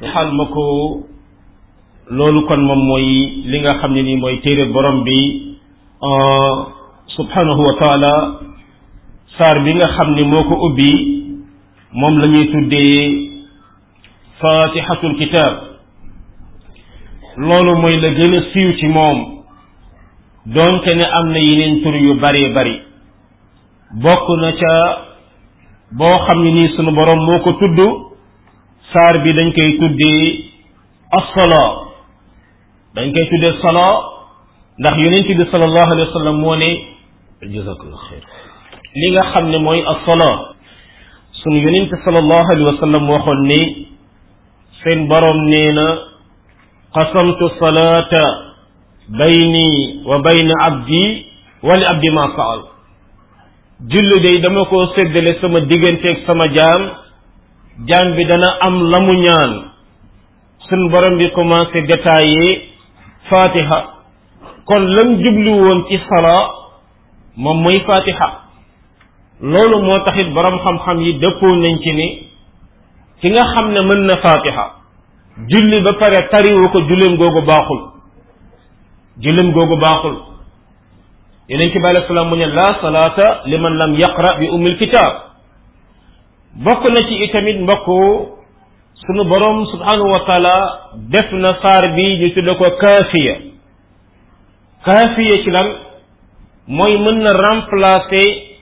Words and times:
waxal 0.00 0.32
ko 0.52 0.66
loolu 2.10 2.40
kon 2.48 2.60
moom 2.64 2.82
mooy 2.88 3.06
li 3.52 3.56
nga 3.60 3.78
xam 3.80 3.92
ne 3.92 4.02
nii 4.02 4.16
mooy 4.20 4.36
téere 4.42 4.64
borom 4.72 5.04
bi 5.04 5.16
euh, 6.08 6.52
subhanahu 7.16 7.60
wa 7.68 7.74
taala 7.78 8.12
saar 9.36 9.60
bi 9.64 9.72
nga 9.76 9.86
xam 9.96 10.14
ni 10.16 10.24
moo 10.24 10.42
ko 10.48 10.54
ubbi 10.68 10.92
moom 11.92 12.18
la 12.20 12.26
ñuy 12.32 12.46
tuddee 12.48 13.00
fatihatul 14.40 15.14
kitab 15.20 15.52
loolu 17.36 17.76
mooy 17.82 18.00
la 18.00 18.08
gën 18.16 18.34
a 18.36 18.42
ci 18.78 18.86
moom 18.88 19.18
doonte 20.54 20.90
ne 20.96 21.04
am 21.04 21.26
na 21.32 21.38
yeneen 21.38 21.82
tur 21.82 21.94
yu 21.94 22.14
bare 22.14 22.52
bari 22.56 22.76
bokk 24.02 24.26
na 24.42 24.50
ca 24.60 24.74
boo 25.98 26.16
xam 26.26 26.38
ne 26.42 26.50
ni 26.52 26.68
sunu 26.74 26.90
borom 26.96 27.20
moo 27.26 27.38
ko 27.44 27.52
tudd 27.60 28.09
sar 28.92 29.18
bi 29.24 29.30
dañ 29.36 29.50
koy 29.56 29.70
tuddé 29.78 30.16
as-sala 31.18 31.62
dañ 32.94 33.12
koy 33.14 33.26
tuddé 33.30 33.50
sala 33.62 33.84
ndax 34.80 34.94
yonent 35.04 35.26
bi 35.28 35.44
sallallahu 35.50 35.90
alayhi 35.94 36.08
wasallam 36.08 36.36
mo 36.44 36.54
ne 36.56 36.70
jazakallahu 37.54 38.04
khair 38.08 38.22
li 39.00 39.08
nga 39.12 39.22
xamné 39.32 39.58
moy 39.66 39.80
as-sala 39.92 40.30
sun 41.42 41.54
yonent 41.64 41.90
sallallahu 42.04 42.46
alayhi 42.52 42.66
wasallam 42.72 42.78
sallam 42.86 43.04
waxoon 43.14 43.40
ne 43.50 43.58
seen 44.82 45.00
borom 45.10 45.38
nee 45.52 45.72
na 45.78 45.86
qasamtu 46.94 47.44
salata 47.62 48.24
bayni 49.18 49.68
wa 50.08 50.16
bayna 50.28 50.54
abdi 50.68 51.04
wali 51.66 51.84
abdi 51.94 52.08
ma 52.18 52.24
saal 52.36 52.60
julli 53.90 54.18
day 54.26 54.36
dama 54.46 54.62
ko 54.70 54.76
seddelé 54.94 55.32
sama 55.40 55.58
digënté 55.68 56.06
ak 56.14 56.18
sama 56.26 56.46
jamm 56.56 56.90
jaam 57.88 58.16
bi 58.16 58.24
dana 58.28 58.56
am 58.66 58.76
la 58.92 58.98
mu 59.00 59.12
ñaan 59.22 59.52
sun 60.68 60.88
borom 60.90 61.16
bi 61.18 61.30
commencé 61.32 61.80
détaillé 61.82 62.68
fatiha 63.28 63.78
kon 64.64 64.80
lam 64.96 65.16
jublu 65.22 65.50
woon 65.50 65.84
ci 65.88 65.98
sala 66.08 66.50
moom 67.36 67.62
mooy 67.62 67.80
fatiha 67.80 68.28
loolu 69.40 69.82
moo 69.82 69.98
taxit 70.04 70.28
borom 70.32 70.58
xam-xam 70.58 70.98
yi 71.00 71.12
dëppoo 71.18 71.54
nañ 71.56 71.76
ci 71.80 72.28
ki 73.20 73.28
nga 73.30 73.44
xam 73.54 73.70
ne 73.72 73.80
mën 73.80 74.00
na 74.06 74.16
fatiha 74.16 74.64
julli 75.48 75.80
ba 75.80 75.92
pare 75.94 76.28
tariwu 76.30 76.68
ko 76.68 76.80
julleem 76.88 77.16
googu 77.16 77.40
baaxul 77.46 77.80
julleem 79.22 79.52
googu 79.52 79.76
baaxul 79.76 80.16
yeneen 81.48 81.70
ci 81.70 81.78
bi 81.78 82.06
salaam 82.08 82.28
mu 82.28 82.36
ne 82.36 82.46
la 82.46 83.10
li 83.16 83.50
liman 83.50 83.74
lam 83.80 83.94
yaqra 83.94 84.36
bi 84.38 84.48
ummil 84.50 84.76
kitaab 84.76 85.29
bokk 86.54 86.84
na 86.92 87.00
ci 87.08 87.14
itamit 87.24 87.60
mbokk 87.60 87.86
sunu 89.06 89.24
borom 89.24 89.66
subhanahu 89.70 90.10
wa 90.12 90.20
taala 90.26 90.54
def 91.08 91.30
na 91.32 91.54
saar 91.62 91.94
bi 91.94 92.18
ñu 92.18 92.30
tudde 92.34 92.54
ko 92.58 92.70
kaafiya 92.78 93.36
kaafiya 94.84 95.38
ci 95.44 95.50
lan 95.50 95.66
mooy 96.66 96.98
mën 96.98 97.18
na 97.22 97.30
remplacer 97.30 98.58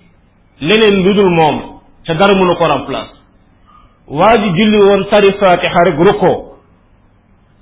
leneen 0.61 1.03
lu 1.05 1.15
dul 1.15 1.31
moom 1.31 1.63
te 2.07 2.15
dara 2.15 2.35
mënu 2.35 2.55
ko 2.57 2.67
remplacer 2.67 3.17
waa 4.09 4.37
ji 4.43 4.49
julli 4.59 4.77
woon 4.79 5.05
sari 5.11 5.33
faatixa 5.41 5.85
rek 5.87 5.99
rukkoo 5.99 6.35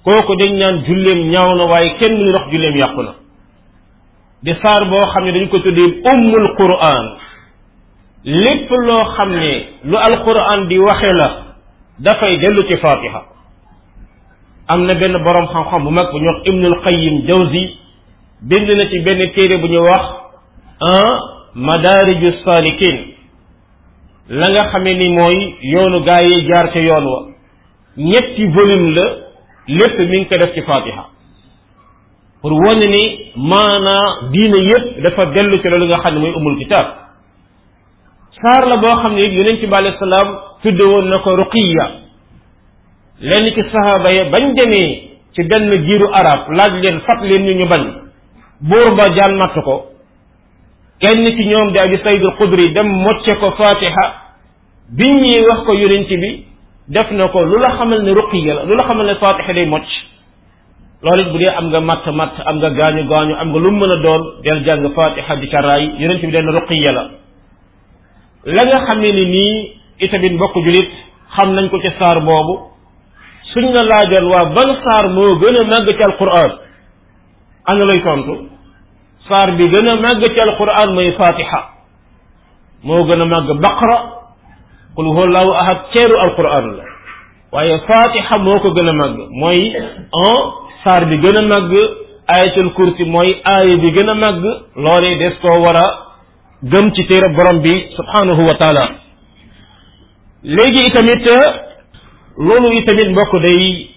kooku 0.04 0.34
dañ 0.40 0.52
ñaan 0.58 0.84
julleem 0.86 1.30
ñaaw 1.30 1.54
na 1.56 1.64
waaye 1.64 1.96
kenn 1.98 2.12
mënu 2.18 2.32
dox 2.32 2.50
julleem 2.50 2.74
yàqu 2.78 3.02
na 3.02 3.14
di 4.44 4.54
saar 4.62 4.88
boo 4.90 5.06
xam 5.12 5.24
ne 5.24 5.32
dañ 5.32 5.48
ko 5.48 5.58
tuddee 5.58 6.02
ummul 6.12 6.54
quraan 6.58 7.25
lépp 8.26 8.70
loo 8.70 9.04
xam 9.16 9.30
ne 9.32 9.64
lu 9.84 9.94
alquran 9.98 10.66
di 10.68 10.78
waxe 10.78 11.12
la 11.12 11.32
dafay 11.98 12.36
dellu 12.38 12.62
ci 12.68 12.76
fatiha 12.76 13.22
am 14.68 14.84
na 14.84 14.94
benn 14.94 15.12
borom 15.22 15.46
xam-xam 15.46 15.84
bu 15.84 15.90
mag 15.90 16.10
bu 16.12 16.18
ñu 16.18 16.26
wax 16.26 16.40
ibnul 16.46 16.80
qayim 16.82 17.20
jawzi 17.26 17.70
bind 18.48 18.68
na 18.68 18.86
ci 18.88 18.98
benn 19.04 19.30
téere 19.34 19.58
bu 19.58 19.66
ñu 19.68 19.78
wax 19.80 20.04
ah 20.80 21.20
madaariju 21.54 22.32
salikin 22.44 22.96
la 24.28 24.50
nga 24.50 24.64
xamee 24.70 24.94
ni 24.94 25.08
mooy 25.14 25.54
yoonu 25.72 26.00
gaa 26.02 26.20
yi 26.22 26.48
jaar 26.48 26.72
ca 26.72 26.78
yoon 26.80 27.04
wa 27.04 27.22
ñetti 27.96 28.44
volume 28.46 28.90
la 28.90 29.04
lépp 29.68 29.98
mi 29.98 30.18
ngi 30.18 30.24
ko 30.26 30.36
def 30.36 30.52
ci 30.54 30.62
fatiha 30.62 31.04
pour 32.42 32.52
wane 32.52 32.86
ni 32.86 33.30
maanaa 33.36 34.30
diine 34.32 34.56
yépp 34.56 35.00
dafa 35.02 35.26
dellu 35.26 35.58
ci 35.60 35.68
loolu 35.68 35.86
nga 35.86 35.98
xam 35.98 36.14
ne 36.14 36.20
mooy 36.20 36.32
umul 36.34 36.58
kitaab 36.58 37.05
saar 38.40 38.66
la 38.66 38.76
boo 38.76 38.96
xam 39.02 39.14
ne 39.14 39.22
it 39.26 39.32
yonent 39.36 39.60
bi 39.60 39.74
alayhi 39.76 39.96
salaam 39.98 40.34
tudde 40.62 40.80
woon 40.84 41.08
na 41.08 41.18
ko 41.22 41.36
ruqiya 41.36 41.84
lenn 43.20 43.52
ci 43.54 43.62
sahaaba 43.72 44.08
ya 44.16 44.24
bañ 44.30 44.42
demee 44.54 45.18
ci 45.34 45.42
benn 45.42 45.70
giiru 45.86 46.06
arab 46.20 46.48
laaj 46.58 46.82
leen 46.84 47.00
fat 47.00 47.20
leen 47.22 47.42
ñu 47.46 47.52
ñu 47.60 47.66
bañ 47.66 47.84
buur 48.60 48.94
ba 48.96 49.04
jaan 49.16 49.36
matt 49.36 49.54
ko 49.64 49.86
kenn 51.00 51.24
ci 51.36 51.44
ñoom 51.46 51.72
di 51.72 51.78
abi 51.78 51.98
saydul 52.04 52.34
xudri 52.38 52.72
dem 52.72 52.86
mocce 52.88 53.34
ko 53.40 53.50
fatiha 53.52 54.04
biñ 54.88 55.24
wax 55.48 55.64
ko 55.66 55.72
yonent 55.72 56.08
bi 56.08 56.44
def 56.88 57.10
na 57.10 57.28
ko 57.28 57.42
lu 57.42 57.58
la 57.58 57.70
xamal 57.72 58.02
ne 58.02 58.12
la 58.56 58.64
lu 58.64 58.74
la 58.76 58.84
xamal 58.86 59.06
ne 59.06 59.14
fatiha 59.14 59.52
day 59.54 59.66
mocc 59.66 59.86
loolu 61.02 61.24
bu 61.32 61.38
dee 61.38 61.48
am 61.58 61.68
nga 61.68 61.80
matt 61.80 62.06
matt 62.08 62.34
am 62.44 62.56
nga 62.56 62.68
gaañu 62.70 63.08
gaañu 63.08 63.34
am 63.34 63.48
nga 63.50 63.58
lu 63.58 63.70
mu 63.70 63.78
mën 63.80 63.90
a 63.92 63.96
doon 64.02 64.22
del 64.44 64.64
jàng 64.64 64.92
fatiha 64.94 65.36
di 65.36 65.48
ca 65.48 65.60
raay 65.60 65.90
yonent 65.98 66.20
bi 66.20 66.30
denn 66.30 66.48
ruqiya 66.52 66.92
la 66.92 67.10
la 68.46 68.62
nga 68.66 68.78
xamee 68.86 69.12
ni 69.12 69.24
nii 69.26 69.72
itamit 70.06 70.32
mbokk 70.38 70.54
julit 70.66 70.88
xam 71.36 71.52
nañ 71.54 71.68
ko 71.70 71.80
ci 71.82 71.90
saar 71.98 72.20
boobu 72.20 72.54
suñ 73.52 73.72
la 73.74 73.82
laajoon 73.82 74.24
waa 74.30 74.44
ban 74.54 74.70
saar 74.84 75.08
moo 75.08 75.34
gën 75.40 75.56
a 75.60 75.64
màgg 75.64 75.88
ci 75.96 76.02
alquran 76.02 76.52
ana 77.64 77.84
lay 77.84 78.00
tontu 78.04 78.36
saar 79.28 79.50
bi 79.56 79.68
gën 79.68 79.88
a 79.88 79.96
màgg 79.96 80.22
ci 80.34 80.40
alquran 80.40 80.94
mooy 80.94 81.10
fatiha 81.18 81.60
moo 82.84 83.04
gën 83.06 83.20
a 83.20 83.24
màgg 83.24 83.48
baqara 83.62 83.98
qul 84.94 85.06
huwa 85.06 85.24
allahu 85.24 85.50
ahad 85.62 85.78
ceeru 85.92 86.16
alquran 86.18 86.66
la 86.76 86.84
waaye 87.52 87.78
fatiha 87.86 88.38
moo 88.38 88.58
ko 88.60 88.70
gën 88.70 88.88
a 88.88 88.92
màgg 88.92 89.18
mooy 89.30 89.74
saar 90.84 91.04
bi 91.06 91.16
gën 91.18 91.36
a 91.36 91.42
màgg 91.42 91.72
ayatul 92.26 92.72
kursi 92.74 93.04
mooy 93.04 93.34
aaya 93.44 93.76
bi 93.76 93.90
gën 93.92 94.08
a 94.08 94.14
màgg 94.14 94.44
loolee 94.76 95.16
des 95.18 95.34
koo 95.42 95.66
gëm 96.62 96.90
ci 96.94 97.04
téere 97.06 97.28
borom 97.34 97.60
bi 97.60 97.86
subhanahu 97.96 98.46
wa 98.46 98.54
taala 98.54 98.88
léegi 100.42 100.84
itamit 100.88 101.26
loolu 102.38 102.72
itamit 102.78 103.08
mbokk 103.10 103.32
day 103.42 103.90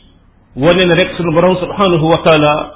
wane 0.58 0.86
ne 0.86 0.94
rek 0.96 1.14
sunu 1.18 1.32
borom 1.32 1.56
subhanahu 1.58 2.06
wa 2.10 2.18
taala 2.26 2.72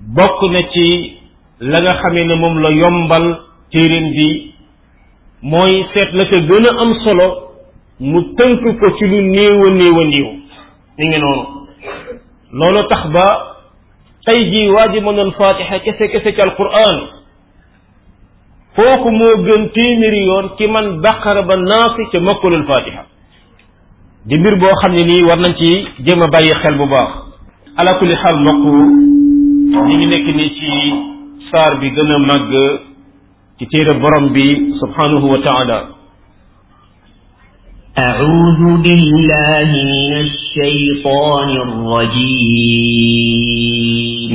bokk 0.00 0.50
na 0.52 0.60
ci 0.72 1.18
la 1.60 1.80
nga 1.82 1.94
xamee 2.00 2.24
ne 2.24 2.34
moom 2.34 2.58
la 2.62 2.70
yombal 2.70 3.38
téeréen 3.72 4.10
bi 4.12 4.54
mooy 5.42 5.86
seet 5.94 6.12
la 6.12 6.24
ca 6.26 6.36
gën 6.40 6.66
a 6.66 6.80
am 6.82 6.94
solo 7.04 7.28
mu 8.00 8.22
tënk 8.36 8.60
ko 8.80 8.90
ci 8.98 9.04
lu 9.06 9.20
néew 9.22 9.66
a 9.66 9.70
néew 9.70 10.22
loolu 12.52 12.86
tax 12.88 13.06
ba 13.12 13.26
tey 14.24 14.50
jii 14.50 14.68
waa 14.68 14.88
ji 14.92 15.00
mënoon 15.00 15.32
fatiha 15.32 15.78
kese 15.80 16.08
kese 16.12 16.32
ci 16.34 16.40
alquran 16.42 17.17
kooku 18.78 19.08
moo 19.18 19.34
gën 19.46 19.62
téeméeri 19.74 20.20
yoon 20.28 20.46
ki 20.58 20.66
man 20.74 20.86
baqara 21.04 21.42
ba 21.48 21.54
naasi 21.70 22.02
ca 22.12 22.18
makkalul 22.26 22.64
fatiha 22.70 23.02
di 24.28 24.34
mbir 24.38 24.54
boo 24.60 24.74
xam 24.82 24.92
ne 24.96 25.02
nii 25.10 25.24
war 25.28 25.38
nañ 25.42 25.52
ci 25.60 25.70
jéem 26.06 26.20
a 26.24 26.26
bàyyi 26.34 26.54
xel 26.62 26.74
bu 26.80 26.86
baax 26.92 27.10
ala 27.80 27.90
kulli 27.98 28.14
xaal 28.22 28.36
mbokk 28.40 28.64
ñi 29.86 29.94
ngi 29.96 30.06
nekk 30.12 30.26
nii 30.38 30.50
ci 30.58 30.72
saar 31.50 31.72
bi 31.80 31.88
gën 31.94 32.10
a 32.14 32.16
màgg 32.28 32.52
ci 33.58 33.64
téere 33.70 33.92
borom 34.02 34.26
bi 34.34 34.44
subhanahu 34.80 35.26
wa 35.34 35.40
taala 35.48 35.80
أعوذ 38.10 38.60
بالله 38.84 39.58
من 39.98 40.12
الشيطان 40.26 41.48
الرجيم 41.66 44.34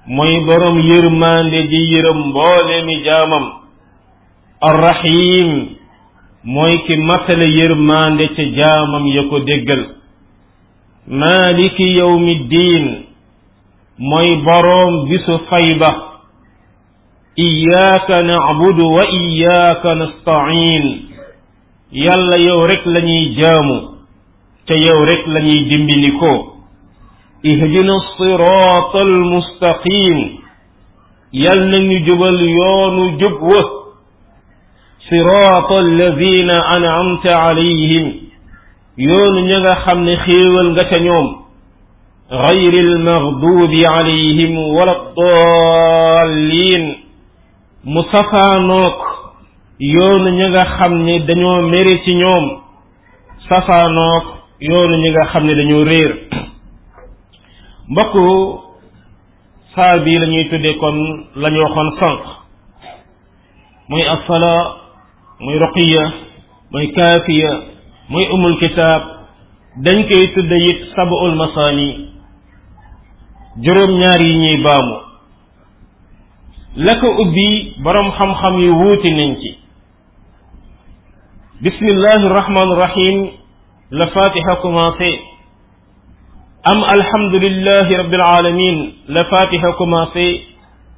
moy 0.07 0.37
boroom 0.47 0.79
yërmaande 0.89 1.59
ji 1.69 1.81
yërëm 1.93 2.19
mboole 2.29 2.77
mi 2.85 2.95
jaamam 3.05 3.45
arrahim 4.61 5.49
moy 6.43 6.71
ki 6.87 6.95
matale 6.95 7.45
yërmaande 7.57 8.25
ca 8.35 8.43
jaamam 8.57 9.05
ya 9.15 9.23
ko 9.29 9.39
déggal 9.39 9.83
maaliki 11.19 11.95
yawmi 11.99 12.35
moy 12.39 12.79
mooy 14.09 14.35
boroom 14.45 15.09
bisu 15.09 15.35
fay 15.49 15.75
iyyaka 17.37 18.21
na'budu 18.27 18.83
wa 18.91 19.05
iyyaka 19.07 19.95
nasta'in 19.95 21.01
yàlla 21.91 22.39
yow 22.43 22.65
rek 22.67 22.85
lañuy 22.85 23.35
jaamu 23.39 23.75
te 24.67 24.73
yow 24.79 25.05
rek 25.07 25.27
lañuy 25.31 25.63
dimbindikoo 25.69 26.53
ihdina 27.43 27.93
siraat 28.19 28.95
almustaqim 28.99 30.31
yal 31.31 31.59
nañu 31.71 32.03
jubal 32.05 32.35
yoonu 32.49 33.17
jub 33.23 33.41
wa 33.47 33.63
siraat 35.09 35.71
alladina 35.71 36.61
anamta 36.75 37.39
alayhim 37.47 38.11
yoonu 38.99 39.39
ña 39.47 39.59
nga 39.63 39.75
xam 39.87 40.03
ne 40.03 40.15
xéewal 40.19 40.71
nga 40.75 40.83
ca 40.85 40.97
ñoom 40.99 41.39
غير 42.31 42.71
المغضوب 42.73 43.71
عليهم 43.97 44.57
ولا 44.57 44.95
الضالين 45.01 46.95
mu 47.83 48.03
safaanook 48.13 48.97
yoonu 49.81 50.29
ñi 50.37 50.45
nga 50.53 50.63
xam 50.77 50.93
ni 51.05 51.17
dañoo 51.27 51.61
mere 51.69 51.97
ci 52.05 52.13
ñoom 52.13 52.59
safaanook 53.49 54.25
yoonu 54.61 54.95
ñi 55.01 55.09
nga 55.09 55.25
xam 55.33 55.45
ni 55.49 55.53
dañoo 55.57 55.83
réer 55.89 56.11
mbokk 57.89 58.13
saa 59.73 59.97
bii 60.03 60.19
la 60.21 60.27
ñuy 60.29 60.45
tuddee 60.49 60.77
kon 60.77 61.25
la 61.41 61.49
ñu 61.49 61.61
waxoon 61.63 61.89
sànq 61.99 62.19
muy 63.89 64.01
asala 64.13 64.53
muy 65.39 65.57
ruqiya 65.57 66.03
muy 66.71 66.85
kaafiya 66.93 67.51
muy 68.09 68.27
umul 68.29 68.57
kitaab 68.61 69.01
dañ 69.83 70.03
koy 70.07 70.25
tudde 70.35 70.57
it 70.69 70.79
sab'ul 70.95 71.33
masaani 71.35 71.89
juróom-ñaar 73.63 74.21
yi 74.21 74.35
ñuy 74.37 74.57
baamu 74.63 75.10
la 76.75 76.93
ko 77.01 77.07
ubbi 77.21 77.73
borom 77.83 78.07
xam-xam 78.17 78.59
yu 78.63 78.71
wuute 78.73 79.09
nañ 79.13 79.35
ci 79.41 79.57
bismillahi 81.61 82.29
rahmaani 82.33 82.75
rahim 82.79 83.29
la 83.91 84.07
fatiha 84.07 84.55
commencé 84.61 85.09
am 86.71 86.81
alhamdulillahi 86.93 87.97
rabbil 87.97 88.21
alamin 88.39 88.91
la 89.09 89.25
fatiha 89.25 89.71
commencé 89.77 90.41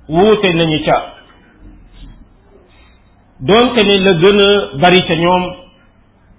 wuute 0.10 0.46
nañu 0.54 0.80
ca 0.86 0.98
donte 3.40 3.84
ne 3.86 3.98
la 3.98 4.14
gën 4.14 4.40
a 4.42 4.78
bari 4.78 5.02
ca 5.08 5.16
ñoom 5.16 5.44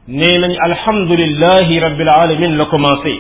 nee 0.07 0.39
nañ 0.43 0.57
alhamdulillahi 0.65 1.81
rabbil 1.81 2.09
alamin 2.09 2.57
la 2.57 2.67
commencé 2.67 3.19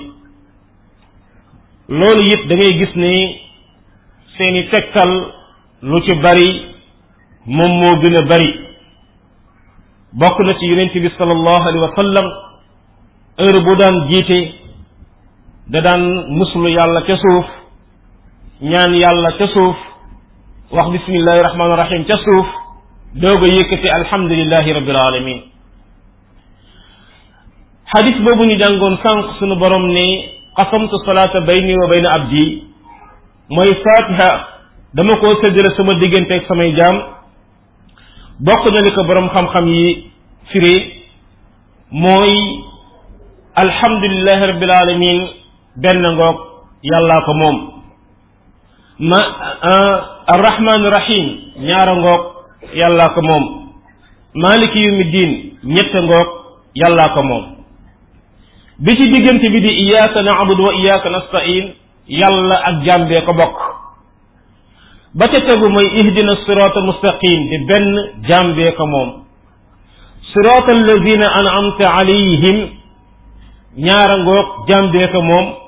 loolu 1.88 2.22
it 2.22 2.46
da 2.48 2.54
ngay 2.54 2.72
gis 2.78 2.94
ne 2.96 3.38
seeni 4.36 4.68
tegtal 4.70 5.10
lu 5.84 6.00
ci 6.00 6.14
bari 6.22 6.50
moom 7.56 7.72
moo 7.80 7.96
gën 8.00 8.16
a 8.16 8.22
bari 8.28 8.50
bokk 10.22 10.38
na 10.46 10.54
ci 10.56 10.66
yonent 10.70 10.92
bi 10.94 11.10
salallahu 11.18 11.66
alayhi 11.68 11.82
wa 11.86 11.92
sallam 11.96 12.26
heure 13.40 13.60
bu 13.68 13.74
daan 13.80 13.98
jiite 14.08 14.38
da 15.72 15.80
daan 15.80 16.02
muslu 16.38 16.68
yàlla 16.68 17.02
ca 17.06 17.16
suuf 17.16 17.46
ñaan 18.60 18.94
yàlla 18.94 19.30
ca 19.38 19.46
suuf 19.48 19.76
wax 20.70 20.88
bismillahi 20.94 21.40
rahmaani 21.42 21.74
rahim 21.82 22.04
ca 22.04 22.16
suuf 22.16 22.46
dooga 23.22 23.46
yëkkati 23.54 23.88
alhamdulilahi 23.98 24.72
rabbil 24.78 24.96
alamin 25.08 25.40
xadis 27.92 28.16
boobu 28.24 28.44
ñu 28.46 28.56
jàngoon 28.58 28.96
sànq 29.02 29.24
sunu 29.38 29.54
borom 29.56 29.86
ne 29.92 30.06
qasamtu 30.56 30.96
salata 31.04 31.40
bayni 31.40 31.76
wa 31.78 31.86
bayna 31.88 32.08
abdi 32.12 32.62
mooy 33.50 33.70
fatiha 33.84 34.53
dama 34.96 35.16
koo 35.20 35.34
séddale 35.42 35.74
sama 35.76 35.94
digganteeg 36.00 36.44
samay 36.46 36.70
jaam 36.76 36.96
bokk 38.46 38.64
na 38.70 38.78
li 38.84 38.92
ko 38.94 39.02
boroom 39.04 39.28
xam-xam 39.28 39.66
yi 39.74 40.06
firi 40.52 40.74
mooy 41.90 42.32
alhamdulilahi 43.62 44.46
rabbil 44.52 44.70
alamin 44.80 45.20
benn 45.82 46.06
ngoog 46.16 46.38
yàllaa 46.82 47.24
ko 47.26 47.34
moom 47.34 47.56
ma 49.10 49.18
arrahmaani 50.34 50.88
rahim 50.96 51.26
ñaara 51.68 51.94
ngoog 51.98 52.22
yàllaa 52.74 53.14
ko 53.14 53.20
moom 53.22 53.44
maaliki 54.34 54.78
yawmi 54.84 55.04
diin 55.10 55.32
ñett 55.74 55.90
ngoog 55.94 56.30
yàllaa 56.74 57.10
ko 57.14 57.22
moom 57.22 57.44
bi 58.78 58.94
ci 58.96 59.08
diggante 59.10 59.50
bi 59.50 59.60
di 59.60 59.70
iyaaka 59.86 60.22
naabudu 60.22 60.62
wa 60.64 60.74
iyaaka 60.74 61.08
nastain 61.10 61.74
yàlla 62.06 62.54
ak 62.64 62.76
jaam 62.86 63.08
bee 63.08 63.20
ko 63.26 63.32
bokk 63.34 63.73
ba 65.14 65.26
ca 65.32 65.40
tegu 65.46 65.68
mooy 65.70 65.88
ihdina 66.00 66.36
sirata 66.46 66.80
mustaqim 66.80 67.36
di 67.50 67.58
benn 67.68 67.94
jàmbee 68.28 68.72
ko 68.78 68.86
moom 68.86 69.10
sirata 70.32 70.72
alladina 70.76 71.26
anamta 71.40 71.84
alayhim 71.98 72.58
ñaara 73.86 74.16
ngoog 74.18 74.48
jàmbee 74.68 75.06
ko 75.12 75.22
moom 75.22 75.46
gayri 75.46 75.52
alayhim 75.52 75.64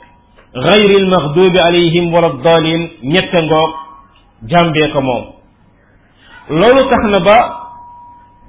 غير 0.68 0.90
المغضوب 1.00 1.56
عليهم 1.56 2.14
ولا 2.14 2.26
الضالين 2.26 2.90
نيتانغو 3.04 3.64
جامبي 4.42 4.88
كو 4.92 5.00
موم 5.00 5.22
لولو 6.60 6.82
تخنا 6.90 7.18
با 7.18 7.36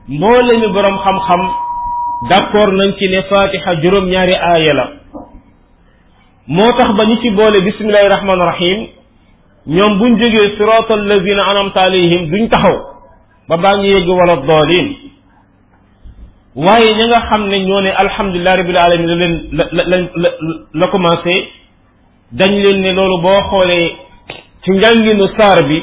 مولم 0.10 0.62
xam-xam 1.04 1.42
d' 2.30 2.34
accord 2.40 2.74
nañ 2.80 2.90
ci 2.98 3.08
ne 3.10 3.22
fatiha 3.30 3.72
juroom 3.84 4.06
ñaari 4.12 4.36
aaya 4.36 4.74
la 4.74 4.86
moo 6.48 6.72
tax 6.78 6.90
ba 6.98 7.04
ñu 7.06 7.16
ci 7.22 7.30
boole 7.30 7.60
bismillahir 7.62 8.10
rahmanir 8.10 8.46
rahim 8.52 8.80
ñoom 9.68 9.98
buñ 10.00 10.14
jógee 10.20 10.50
sirata 10.58 10.94
allazina 10.94 11.44
anamta 11.52 11.80
alayhim 11.88 12.30
duñ 12.32 12.44
taxaw 12.50 12.76
ba 13.50 13.56
baa 13.58 13.78
ngi 13.80 13.88
yegg 13.92 14.08
wala 14.08 14.36
doolin 14.48 14.88
waaye 16.56 16.92
ña 16.98 17.06
nga 17.10 17.22
xam 17.30 17.44
ne 17.50 17.58
ñoo 17.68 17.82
ne 17.82 17.90
alhamdulilah 18.04 18.56
rabil 18.60 18.76
la 18.76 18.86
leen 18.90 19.34
la 19.58 19.64
la 19.84 21.22
dañ 22.32 22.52
leen 22.52 22.82
ne 22.82 22.92
loolu 22.94 23.18
boo 23.22 23.42
xoolee 23.50 23.88
ci 24.64 24.72
njànginu 24.78 25.28
saar 25.38 25.60
bi 25.70 25.78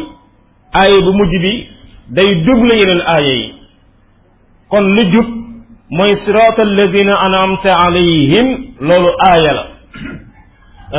aaya 0.78 1.00
bu 1.04 1.12
mujj 1.12 1.32
bi 1.44 1.52
day 2.16 2.30
double 2.46 2.74
yeneen 2.78 3.02
aaya 3.14 3.32
yi 3.38 3.50
kon 4.70 4.82
lu 4.96 5.02
jub 5.12 5.26
mooy 5.90 6.14
sirata 6.24 6.62
allazina 6.62 7.14
anamta 7.26 7.70
alayhim 7.86 8.46
loolu 8.80 9.10
aaya 9.28 9.52
la 9.58 9.64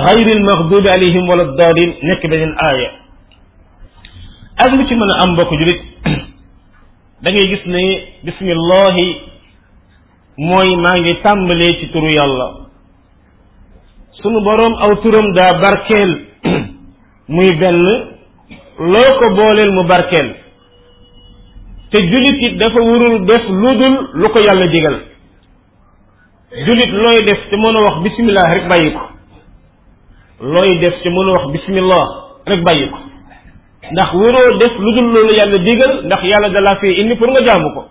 xayril 0.03 0.39
maxdubi 0.49 0.89
alayhim 0.95 1.23
wala 1.31 1.45
daalin 1.59 1.91
nekk 2.09 2.21
beneen 2.31 2.53
aaya 2.67 2.89
ak 4.63 4.71
lu 4.77 4.83
ci 4.89 4.95
mën 4.99 5.09
a 5.13 5.15
am 5.23 5.29
mbokk 5.33 5.49
julit 5.59 5.79
da 7.23 7.29
gis 7.35 7.63
ne 7.75 7.83
bismillahi 8.27 9.07
mooy 10.51 10.69
maa 10.85 10.97
ngi 10.99 11.13
tàmbalee 11.23 11.73
ci 11.79 11.85
turu 11.93 12.09
yàlla 12.19 12.47
sunu 14.21 14.39
boroom 14.47 14.73
aw 14.83 14.91
turam 15.03 15.27
daa 15.37 15.51
barkeel 15.63 16.11
muy 17.35 17.49
benn 17.61 17.77
loo 18.93 19.09
ko 19.19 19.25
booleel 19.39 19.71
mu 19.77 19.83
barkeel 19.91 20.29
te 21.91 21.97
jullit 22.11 22.37
it 22.47 22.53
dafa 22.61 22.79
warul 22.89 23.15
def 23.31 23.43
lu 23.61 23.71
dul 23.81 23.95
lu 24.21 24.27
ko 24.33 24.39
yàlla 24.47 24.67
digal 24.73 24.95
jullit 26.65 26.89
looy 27.03 27.17
def 27.31 27.39
te 27.49 27.55
mën 27.61 27.75
a 27.79 27.81
wax 27.87 27.95
bismillah 28.07 28.47
rek 28.55 28.67
bàyyi 28.73 28.91
ko 28.97 29.05
looy 30.41 30.79
def 30.79 30.95
ci 31.01 31.09
mën 31.09 31.21
a 31.27 31.31
wax 31.31 31.51
bismillah 31.51 32.03
rek 32.45 32.61
bàyyi 32.63 32.87
ko 32.91 32.97
ndax 33.91 34.13
wéroo 34.13 34.57
def 34.59 34.77
lu 34.79 34.91
dul 34.91 35.13
loolu 35.13 35.33
yàlla 35.35 35.57
digal 35.59 36.01
ndax 36.05 36.23
yàlla 36.23 36.49
dalaa 36.49 36.75
fee 36.77 36.91
indi 36.99 37.15
pour 37.15 37.29
nga 37.29 37.41
jaamu 37.45 37.69
ko 37.73 37.85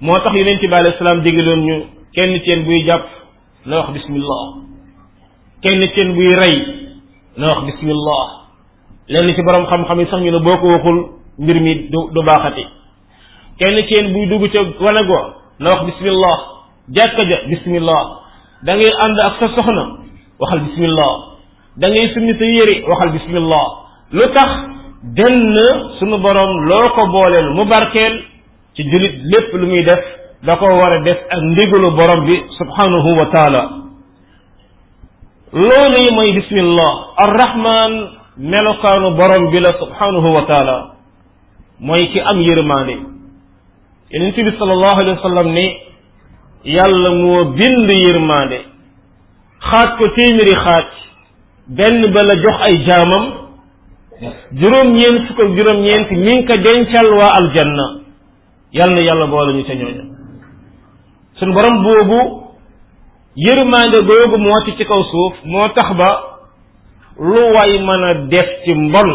moo 0.00 0.18
tax 0.20 0.32
yonent 0.36 0.60
bi 0.60 0.74
alayhi 0.74 0.98
salaam 0.98 1.20
digaloon 1.22 1.60
ñu 1.64 1.84
kenn 2.14 2.32
ci 2.42 2.48
yéen 2.50 2.86
jàpp 2.86 3.04
na 3.66 3.76
wax 3.78 3.90
bismillah 3.90 4.42
kenn 5.62 6.14
buy 6.14 6.34
rey 6.34 6.66
na 7.36 7.46
wax 7.48 7.64
bismillah 7.66 8.26
lenn 9.08 9.34
ci 9.34 9.42
borom 9.42 9.66
xam-xam 9.66 9.98
yi 10.00 10.06
sax 10.06 10.20
ñu 10.22 10.30
ne 10.30 10.38
boo 10.38 10.56
ko 10.56 10.66
waxul 10.68 11.08
mbir 11.38 11.60
mi 11.60 11.74
du 11.90 11.98
du 12.14 12.22
baaxati 12.24 12.64
kenn 13.58 13.76
ci 13.86 13.94
yéen 13.94 14.12
buy 14.12 14.26
dugg 14.26 14.50
ca 14.52 14.64
wanag 14.84 15.08
wa 15.08 15.34
na 15.58 15.70
wax 15.74 15.84
bismillah 15.84 16.38
jàkka 16.88 17.22
ja 17.28 17.38
bismillah 17.48 18.04
da 18.64 18.72
ànd 18.72 19.18
ak 19.20 19.34
sa 19.40 19.48
soxna 19.56 20.07
waxal 20.40 20.60
bismillah 20.70 21.10
da 21.78 21.86
ngay 21.90 22.08
summi 22.14 22.32
sa 22.38 22.46
waxal 22.90 23.10
bismillah 23.12 23.64
lu 24.14 24.26
tax 24.34 24.50
denn 25.14 25.58
sunu 25.98 26.16
borom 26.22 26.50
loo 26.68 26.88
ko 26.94 27.02
booleel 27.12 27.50
mu 27.58 27.64
barkeel 27.66 28.14
ci 28.74 28.82
jullit 28.90 29.14
lépp 29.32 29.50
lu 29.54 29.66
muy 29.66 29.82
def 29.82 30.00
da 30.42 30.56
ko 30.56 30.66
war 30.66 31.02
def 31.04 31.18
ak 31.36 31.40
ndigalu 31.42 31.90
borom 31.98 32.20
bi 32.26 32.36
subhanahu 32.58 33.10
wa 33.18 33.26
taala 33.36 33.62
loolu 35.52 35.96
yi 36.04 36.10
mooy 36.14 36.30
bismillah 36.40 36.90
arrahman 37.24 37.92
melokaanu 38.38 39.10
borom 39.18 39.50
bi 39.50 39.58
la 39.60 39.72
wa 40.36 40.42
taala 40.46 40.76
mooy 41.80 42.08
ki 42.12 42.18
am 42.20 42.38
yërmaande 42.42 42.96
yeneen 44.10 44.34
bi 44.34 44.50
sallallahu 44.58 44.98
alayhi 45.02 45.18
wa 45.18 45.26
sallam 45.28 45.48
ne 45.50 45.66
yàlla 46.64 47.10
moo 47.22 47.44
bind 47.54 47.90
yërmaande 48.06 48.60
xaaj 49.66 49.88
ko 49.98 50.04
téeméeri 50.16 50.54
xaaj 50.64 50.82
benn 51.78 52.04
ba 52.14 52.22
la 52.28 52.34
jox 52.44 52.56
ay 52.68 52.76
jaamam 52.86 53.24
juróom-ñeent 54.60 55.26
fukk 55.28 55.40
ak 55.44 55.50
juróom-ñeent 55.58 56.10
mi 56.26 56.34
ko 56.48 56.54
dencal 56.66 57.06
waa 57.18 57.32
aljanna 57.40 57.86
yal 58.72 58.90
yàlla 59.06 59.26
boole 59.26 59.56
ñu 59.58 59.64
ca 59.64 59.74
ñooña 59.74 60.04
suñ 61.38 61.52
borom 61.54 61.76
boobu 61.84 62.20
yërmaande 63.36 63.98
googu 64.08 64.36
mu 64.38 64.48
wàcc 64.54 64.76
ci 64.76 64.84
kaw 64.86 65.02
suuf 65.10 65.32
moo 65.44 65.68
tax 65.74 65.88
ba 66.00 66.08
lu 67.18 67.40
waay 67.54 67.72
mën 67.86 68.04
a 68.10 68.14
def 68.14 68.48
ci 68.64 68.74
mbon 68.74 69.10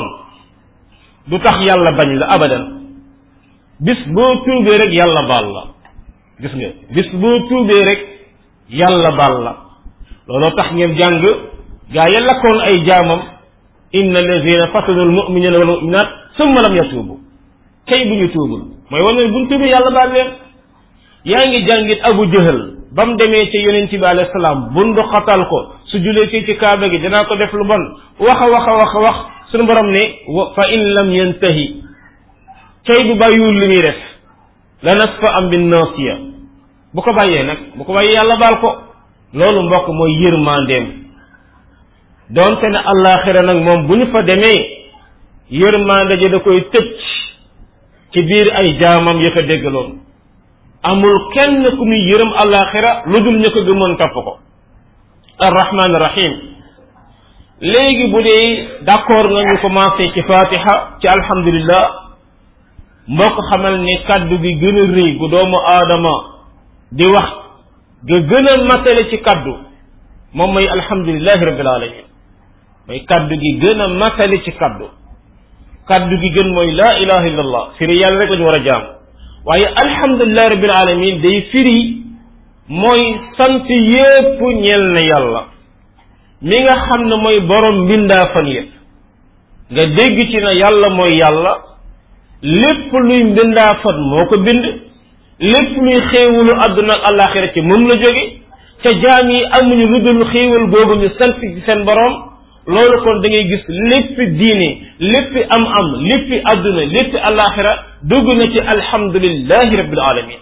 du 1.28 1.40
tax 1.40 1.58
yàlla 1.68 1.92
bañ 2.00 2.10
la 2.20 2.26
abadan 2.36 2.64
bis 3.80 4.00
boo 4.16 4.32
tuubee 4.44 4.78
rek 4.78 4.92
yàlla 4.94 5.22
baal 5.34 5.46
la 5.56 5.64
gis 6.42 6.54
nga 6.58 6.70
bis 6.96 7.10
boo 7.22 7.40
tuubee 7.50 7.84
rek 7.90 8.00
yàlla 8.70 9.12
baal 9.18 9.36
la 9.44 9.54
looloo 10.28 10.52
tax 10.56 10.72
ngeen 10.76 10.96
jàng 10.98 11.22
gaa 11.92 12.08
ya 12.16 12.22
lakkoon 12.22 12.60
ay 12.62 12.84
jaamam 12.86 13.20
inna 13.92 14.20
allazina 14.20 14.68
fatanu 14.68 15.02
almuminina 15.02 15.58
wal 15.58 15.66
muminat 15.68 16.08
summa 16.38 16.62
lam 16.68 16.76
yatuubu 16.76 17.20
kay 17.88 18.06
bu 18.08 18.14
ñu 18.16 18.28
baal 18.90 20.04
leen 20.14 20.28
yaa 21.26 21.44
ngi 21.48 21.94
abu 22.04 22.26
jahal 22.32 22.58
ba 22.96 23.06
mu 23.06 23.16
demee 23.16 23.50
ci 23.52 23.58
yonent 23.64 23.90
bi 23.92 24.06
alayhi 24.06 24.32
salaam 24.32 24.70
bundu 24.74 25.02
xatal 25.04 25.46
ko 25.50 25.60
su 25.92 25.98
julee 26.00 26.30
ci 26.46 26.56
kaaba 26.56 26.88
gi 26.90 26.98
danaa 27.00 27.26
ko 27.26 27.36
def 27.36 27.52
lu 27.54 27.66
bon 27.66 27.82
wax 28.20 28.40
waxa 28.54 28.70
wax 28.70 28.70
a 28.70 28.74
wax 28.78 28.96
a 28.96 29.00
wax 29.00 29.16
suñu 29.52 29.66
borom 29.66 29.90
ne 29.92 30.00
fa 30.56 30.64
in 30.72 30.82
lam 30.94 31.10
yantahi 31.14 31.84
kay 32.88 33.00
bu 33.08 33.16
bàyyiwul 33.16 33.60
li 33.60 33.68
muy 33.68 33.78
def 33.82 33.96
la 34.84 34.94
nasfa 34.96 35.28
am 35.36 35.50
bi 35.50 35.58
naasiya 35.58 36.16
bu 36.94 37.02
ko 37.02 37.14
bàyyee 37.14 37.44
nag 37.44 37.58
bu 37.76 37.84
baal 38.38 38.60
ko 38.62 38.93
loolu 39.34 39.64
mbokk 39.64 39.88
mooy 39.90 40.14
yërmandeem 40.24 40.86
doonte 42.36 42.70
ne 42.74 42.80
allaaxira 42.94 43.42
nag 43.46 43.64
moom 43.64 43.88
bu 43.88 43.96
ñu 43.98 44.06
fa 44.12 44.22
demee 44.22 44.62
yërmande 45.52 46.18
ji 46.22 46.30
da 46.32 46.40
koy 46.40 46.62
tëj 46.74 46.88
ci 48.14 48.22
biir 48.22 48.52
ay 48.58 48.78
jaamam 48.82 49.22
ya 49.22 49.32
ko 49.32 49.42
déggaloon 49.42 49.98
amul 50.84 51.18
kenn 51.34 51.66
ku 51.78 51.86
muy 51.86 52.02
yërëm 52.12 52.32
allaaxira 52.44 52.92
lu 53.06 53.22
dul 53.24 53.38
ña 53.42 53.50
ko 53.52 53.64
gëmoon 53.66 53.98
ko 53.98 54.38
arrahman 55.40 55.96
rahim 56.06 56.34
léegi 57.62 58.08
bu 58.12 58.22
dee 58.22 58.68
d'accord 58.82 59.30
nga 59.32 59.44
ñu 59.44 59.58
commencé 59.62 60.12
ci 60.14 60.22
fatiha 60.22 60.76
ci 61.02 61.08
alhamdulillah 61.08 61.84
mbokk 63.08 63.38
xamal 63.50 63.80
ni 63.80 63.98
kàddu 64.08 64.38
gi 64.42 64.54
gën 64.60 64.78
a 64.84 64.88
rëy 64.96 65.18
bu 65.18 65.28
doomu 65.28 65.58
aadama 65.58 66.14
di 66.92 67.08
wax 67.08 67.43
ga 68.10 68.18
gën 68.30 68.48
a 68.54 68.58
matale 68.72 69.08
ci 69.10 69.18
kaddu 69.26 69.54
moom 70.38 70.52
mooy 70.56 70.68
alhamdulilahi 70.76 71.46
rabbil 71.50 71.68
alamin 71.74 72.02
mooy 72.88 73.00
kaddu 73.12 73.36
gi 73.44 73.52
gën 73.62 73.80
a 73.80 73.88
matale 73.88 74.42
ci 74.44 74.52
kaddu 74.60 74.88
kaddu 75.88 76.16
gi 76.24 76.30
gën 76.38 76.50
mooy 76.54 76.72
laa 76.80 76.98
ilaha 77.04 77.26
illa 77.28 77.62
firi 77.78 77.96
yàlla 78.02 78.26
rek 78.26 78.32
la 78.40 78.46
war 78.46 78.56
a 78.60 78.64
jaam 78.68 78.84
waaye 79.46 79.68
alhamdulilahi 79.84 80.50
rabbil 80.56 80.74
alamin 80.82 81.22
day 81.22 81.38
firi 81.52 81.78
mooy 82.70 83.04
sant 83.38 83.70
yépp 83.70 84.40
ñeel 84.62 84.84
na 84.96 85.02
yàlla 85.12 85.42
mi 86.42 86.60
nga 86.64 86.76
xam 86.88 87.08
ne 87.08 87.16
mooy 87.24 87.40
borom 87.40 87.86
mbindaafan 87.86 88.46
yépp 88.58 88.72
nga 89.72 89.86
dégg 89.98 90.18
ci 90.32 90.38
na 90.42 90.52
yàlla 90.60 90.90
mooy 90.90 91.16
yàlla 91.18 91.54
lépp 92.42 92.92
luy 92.94 93.24
mbindaafan 93.24 93.96
moo 94.10 94.26
ko 94.30 94.38
bind 94.40 94.92
lépp 95.40 95.78
luy 95.82 95.98
xéewalu 96.12 96.52
àdduna 96.66 96.94
ak 96.94 97.04
àllaaxira 97.10 97.48
ci 97.54 97.62
moom 97.62 97.88
la 97.88 97.96
yi 97.96 99.46
amuñu 99.60 99.88
lu 99.88 100.00
dul 100.02 100.26
xéewal 100.32 101.10
sant 101.18 101.36
ci 101.40 101.62
seen 101.66 101.84
boroom 101.86 102.14
loolu 102.68 103.02
kon 103.04 103.20
da 103.22 103.30
ngay 103.30 103.46
gis 103.48 103.64
lépp 103.68 104.18
diine 104.38 104.78
lépp 105.00 105.36
am-am 105.50 105.88
lépp 106.10 106.46
àdduna 106.52 106.84
lépp 106.86 107.14
àllaaxira 107.30 107.72
dugg 108.04 108.28
na 108.38 108.48
ci 108.52 108.60
alhamdulillahi 108.60 109.76
rabbil 109.78 110.00
alamin 110.00 110.40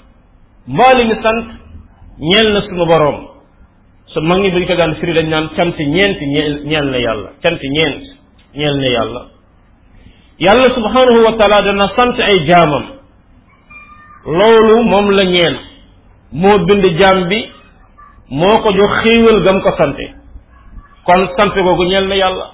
mboole 0.68 1.04
mi 1.06 1.16
sant 1.24 1.46
ñeel 2.20 2.54
na 2.54 2.62
sunu 2.62 2.86
boroom 2.86 3.28
su 4.08 4.20
mag 4.22 4.40
ñi 4.42 4.52
buñ 4.52 4.66
ko 4.66 4.76
daan 4.76 4.96
firi 4.96 5.24
naan 5.24 5.50
cant 5.56 5.78
ñeent 5.80 6.18
ñeel 6.68 6.86
na 6.92 6.98
yàlla 7.00 7.30
cant 7.44 7.60
ñeent 7.64 8.04
ñeel 8.58 8.78
na 8.78 8.88
yàlla 8.94 9.22
yàlla 10.40 10.76
subhanahu 10.76 11.20
wa 11.26 11.38
taala 11.38 11.62
dana 11.62 11.90
sant 11.96 12.20
ay 12.20 12.46
jaamam 12.48 13.01
loolu 14.26 14.84
moom 14.84 15.10
la 15.12 15.24
ñeel 15.26 15.58
moo 16.32 16.58
bind 16.66 16.86
jaam 17.00 17.28
bi 17.30 17.50
moo 18.30 18.62
ko 18.62 18.70
jox 18.74 19.04
xéewal 19.04 19.44
gam 19.44 19.62
ko 19.62 19.72
sante 19.78 20.14
kon 21.06 21.28
sant 21.38 21.54
googu 21.56 21.84
ñeel 21.86 22.08
na 22.08 22.16
yàlla 22.16 22.46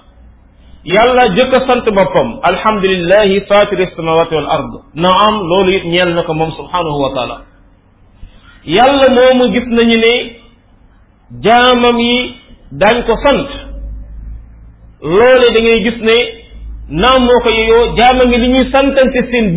yàlla 0.83 1.27
jëkk 1.35 1.53
a 1.55 1.59
sant 1.67 1.83
boppam 1.91 2.39
alhamdulillahi 2.43 3.41
fatiri 3.47 3.85
samawati 3.95 4.35
wal 4.35 4.49
ard 4.49 4.71
naam 4.95 5.35
loolu 5.49 5.71
it 5.73 5.83
ñeel 5.83 6.13
na 6.13 6.23
ko 6.23 6.33
moom 6.33 6.51
subhanahu 6.51 7.01
wa 7.03 7.09
taala 7.15 7.37
yàlla 8.65 9.05
moomu 9.17 9.51
gis 9.53 9.65
nañu 9.67 9.97
ne 9.97 10.15
jaamam 11.43 11.99
yi 11.99 12.35
daañ 12.71 13.03
ko 13.05 13.13
sant 13.23 13.49
loole 15.01 15.47
da 15.53 15.59
ngay 15.61 15.83
gis 15.83 15.99
ne 16.01 16.17
naam 16.89 17.21
moo 17.21 17.39
ko 17.43 17.49
yeyoo 17.49 17.95
jaamam 17.97 18.31
yi 18.31 18.37
li 18.37 18.47
ñuy 18.47 18.71
santante 18.71 19.19
seen 19.31 19.55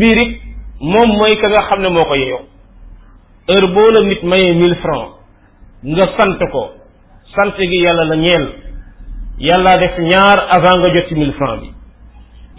moom 0.80 1.16
mooy 1.16 1.37
ka 1.37 1.49
nga 1.49 1.62
xam 1.68 1.80
ne 1.82 1.88
moo 1.88 2.04
ko 2.04 2.14
yeyoo 2.14 2.42
heure 3.49 3.66
boo 3.75 3.90
la 3.90 4.00
nit 4.00 4.22
mayee 4.22 4.54
mille 4.54 4.75
francs 4.76 5.12
nga 5.84 6.06
sant 6.16 6.38
ko 6.52 6.70
sant 7.37 7.54
gi 7.58 7.82
yàlla 7.84 8.04
la 8.04 8.16
ñeel 8.16 8.46
yàlla 9.38 9.76
def 9.78 9.99
ñaar 9.99 10.38
avant 10.49 10.78
nga 10.78 10.88
jot 10.94 11.08
ci 11.08 11.14
mille 11.14 11.32
francs 11.34 11.60
bi 11.62 11.70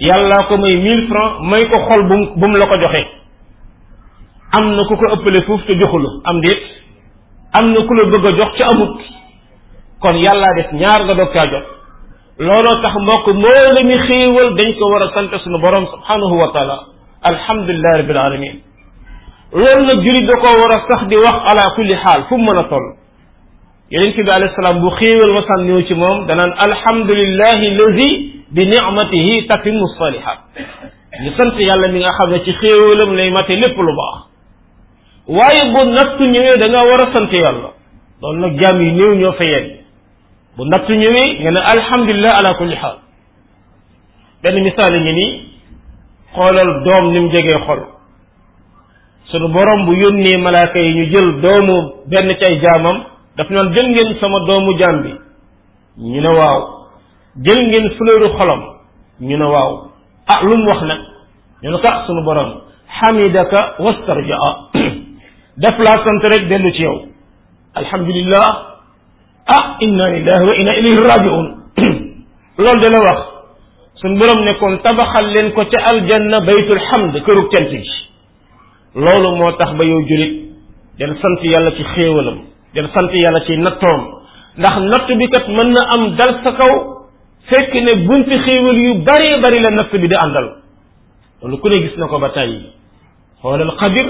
yàlla 0.06 0.44
ko 0.48 0.58
may 0.58 0.76
mille 0.78 1.08
francs 1.08 1.34
may 1.52 1.66
ko 1.68 1.78
xol 1.90 2.04
bu 2.04 2.16
bu 2.36 2.48
mu 2.48 2.58
la 2.58 2.68
ko 2.68 2.76
joxe 2.78 3.06
am 4.58 4.76
na 4.76 4.84
ku 4.88 4.96
ko 4.96 5.14
ëppale 5.16 5.42
foofu 5.42 5.66
te 5.66 5.74
joxulu 5.80 6.08
am 6.26 6.40
déet 6.42 6.62
am 7.60 7.72
na 7.74 7.82
ku 7.88 7.94
la 7.94 8.04
bëgg 8.06 8.26
a 8.26 8.38
jox 8.38 8.58
ca 8.58 8.66
amut 8.74 8.98
kon 10.00 10.14
yàlla 10.22 10.54
def 10.56 10.72
ñaar 10.74 11.04
nga 11.06 11.14
doog 11.16 11.32
caa 11.34 11.48
jot 11.50 11.66
looloo 12.38 12.82
tax 12.82 12.94
mbokk 13.02 13.28
moo 13.34 13.58
la 13.76 13.84
mi 13.84 13.98
xéewal 14.08 14.54
dañ 14.54 14.74
ko 14.78 14.90
war 14.92 15.02
a 15.04 15.12
sant 15.14 15.40
sunu 15.44 15.58
borom 15.60 15.86
subhanahu 15.88 16.38
wa 16.38 16.52
taala 16.54 16.78
alhamdulilah 17.30 17.92
rabbil 18.02 18.22
alamin 18.26 18.56
loolu 19.62 19.86
nag 19.90 20.00
julit 20.06 20.26
da 20.32 20.36
koo 20.44 20.56
war 20.62 20.72
a 20.74 20.80
sax 20.90 21.08
di 21.10 21.18
wax 21.18 21.38
ala 21.52 21.64
kulli 21.78 21.96
xaal 22.06 22.22
fu 22.30 22.38
mu 22.38 22.50
mën 22.52 22.58
a 22.60 22.64
toll 22.70 22.88
yonent 23.94 24.16
bi 24.18 24.32
alayhi 24.38 24.56
salaam 24.56 24.80
bu 24.82 24.90
xéewal 25.00 25.34
wasaan 25.38 25.62
ñëw 25.70 25.82
ci 25.88 25.94
moom 25.94 26.18
danaan 26.28 26.52
alhamdulilahi 26.66 27.68
lazi 27.80 28.12
bi 28.52 28.62
nicmatihi 28.66 29.46
tatimu 29.48 29.86
salihat 30.00 30.40
ñu 31.24 31.32
sant 31.38 31.56
yàlla 31.60 31.88
mi 31.94 32.00
nga 32.00 32.12
xam 32.18 32.30
ne 32.32 32.38
ci 32.46 32.52
xéewalam 32.62 33.16
lay 33.16 33.30
mate 33.30 33.54
lépp 33.64 33.78
lu 33.78 33.94
baax 34.00 34.18
waaye 35.38 35.64
bu 35.74 35.82
nattu 35.98 36.24
ñëwee 36.34 36.58
da 36.58 36.68
nga 36.74 36.82
war 36.90 37.02
a 37.08 37.14
sant 37.14 37.32
yàlla 37.32 37.70
loolu 38.22 38.40
nag 38.46 38.54
jaam 38.62 38.78
yi 38.82 38.92
néew 39.00 39.14
ñoo 39.22 39.32
fa 39.34 39.44
yegg 39.46 39.68
bu 40.58 40.66
nattu 40.66 40.94
ñëwee 40.94 41.30
nga 41.42 41.52
ne 41.52 41.62
alhamdulilah 41.74 42.34
ala 42.40 42.54
kulli 42.60 42.76
xaal 42.82 42.98
benn 44.42 44.56
misaal 44.64 44.94
ngi 45.04 45.14
nii 45.20 45.51
xoolal 46.36 46.72
doom 46.86 47.12
ni 47.14 47.20
mu 47.20 47.32
jegee 47.32 47.58
xol 47.68 47.80
sunu 49.32 49.48
borom 49.54 49.86
bu 49.88 49.94
yónnee 49.94 50.38
malaaka 50.38 50.80
yi 50.80 50.94
ñu 50.96 51.06
jël 51.12 51.42
doomu 51.42 51.78
benn 52.08 52.36
ci 52.38 52.44
ay 52.50 52.60
jaamam 52.64 52.98
daf 53.38 53.50
naan 53.50 53.72
jël 53.74 53.88
ngeen 53.90 54.16
sama 54.20 54.40
doomu 54.40 54.78
jaam 54.78 55.02
bi 55.02 55.12
ñu 56.10 56.22
ne 56.22 56.28
waaw 56.38 56.62
jël 57.46 57.60
ngeen 57.70 57.90
fuleeru 57.98 58.28
xolam 58.38 58.62
ñu 59.20 59.38
ne 59.38 59.46
waaw 59.54 59.72
ah 60.28 60.40
lu 60.44 60.58
mu 60.58 60.66
wax 60.70 60.82
nag 60.84 61.00
ñu 61.64 61.70
ne 61.72 61.78
sax 61.84 62.06
sunu 62.06 62.22
borom 62.24 62.52
xamidaka 63.00 63.76
wastarjaa 63.80 64.52
daf 65.62 65.78
laa 65.86 65.98
sant 66.04 66.22
rek 66.32 66.48
dellu 66.50 66.72
ci 66.72 66.82
yow 66.84 66.98
alhamdulillah 67.76 68.46
ah 69.56 69.64
inna 69.80 70.06
lillahi 70.10 70.44
wa 70.50 70.54
inna 70.56 70.72
ilayhi 70.80 71.02
rajiun 71.12 71.48
loolu 72.64 72.80
de 72.84 72.90
la 72.92 73.00
wax 73.08 73.31
suñ 74.02 74.18
borom 74.18 74.44
nekkoon 74.46 74.82
tabaxal 74.84 75.26
leen 75.34 75.52
ko 75.54 75.62
ca 75.72 75.78
aljanna 75.94 76.40
baytul 76.42 76.80
hamd 76.92 77.14
kërug 77.26 77.48
cant 77.54 77.70
bi 77.70 77.80
loolu 78.96 79.36
moo 79.38 79.52
tax 79.54 79.72
ba 79.78 79.84
yow 79.86 80.02
jullit 80.10 80.34
del 81.00 81.14
sant 81.22 81.40
yàlla 81.44 81.72
ci 81.78 81.84
xéewalam 81.96 82.38
del 82.74 82.88
sant 82.94 83.12
yàlla 83.14 83.42
ci 83.46 83.58
nattoom 83.58 84.02
ndax 84.58 84.76
natt 84.92 85.08
bi 85.20 85.28
kat 85.34 85.46
mën 85.48 85.70
na 85.76 85.82
am 85.94 86.04
dal 86.18 86.32
sa 86.44 86.52
kaw 86.60 86.74
fekk 87.50 87.72
ne 87.86 87.92
bunti 88.08 88.38
xéewal 88.48 88.78
yu 88.86 88.94
baree 89.08 89.36
bari 89.44 89.60
la 89.62 89.70
natt 89.70 89.92
bi 89.92 90.08
di 90.08 90.16
àndal 90.16 90.48
loolu 91.42 91.58
ku 91.62 91.68
ne 91.70 91.78
gis 91.86 91.96
na 91.98 92.06
ko 92.08 92.20
ba 92.20 92.30
tàyyi 92.30 92.60
xoolal 93.42 93.74
xadir 93.80 94.08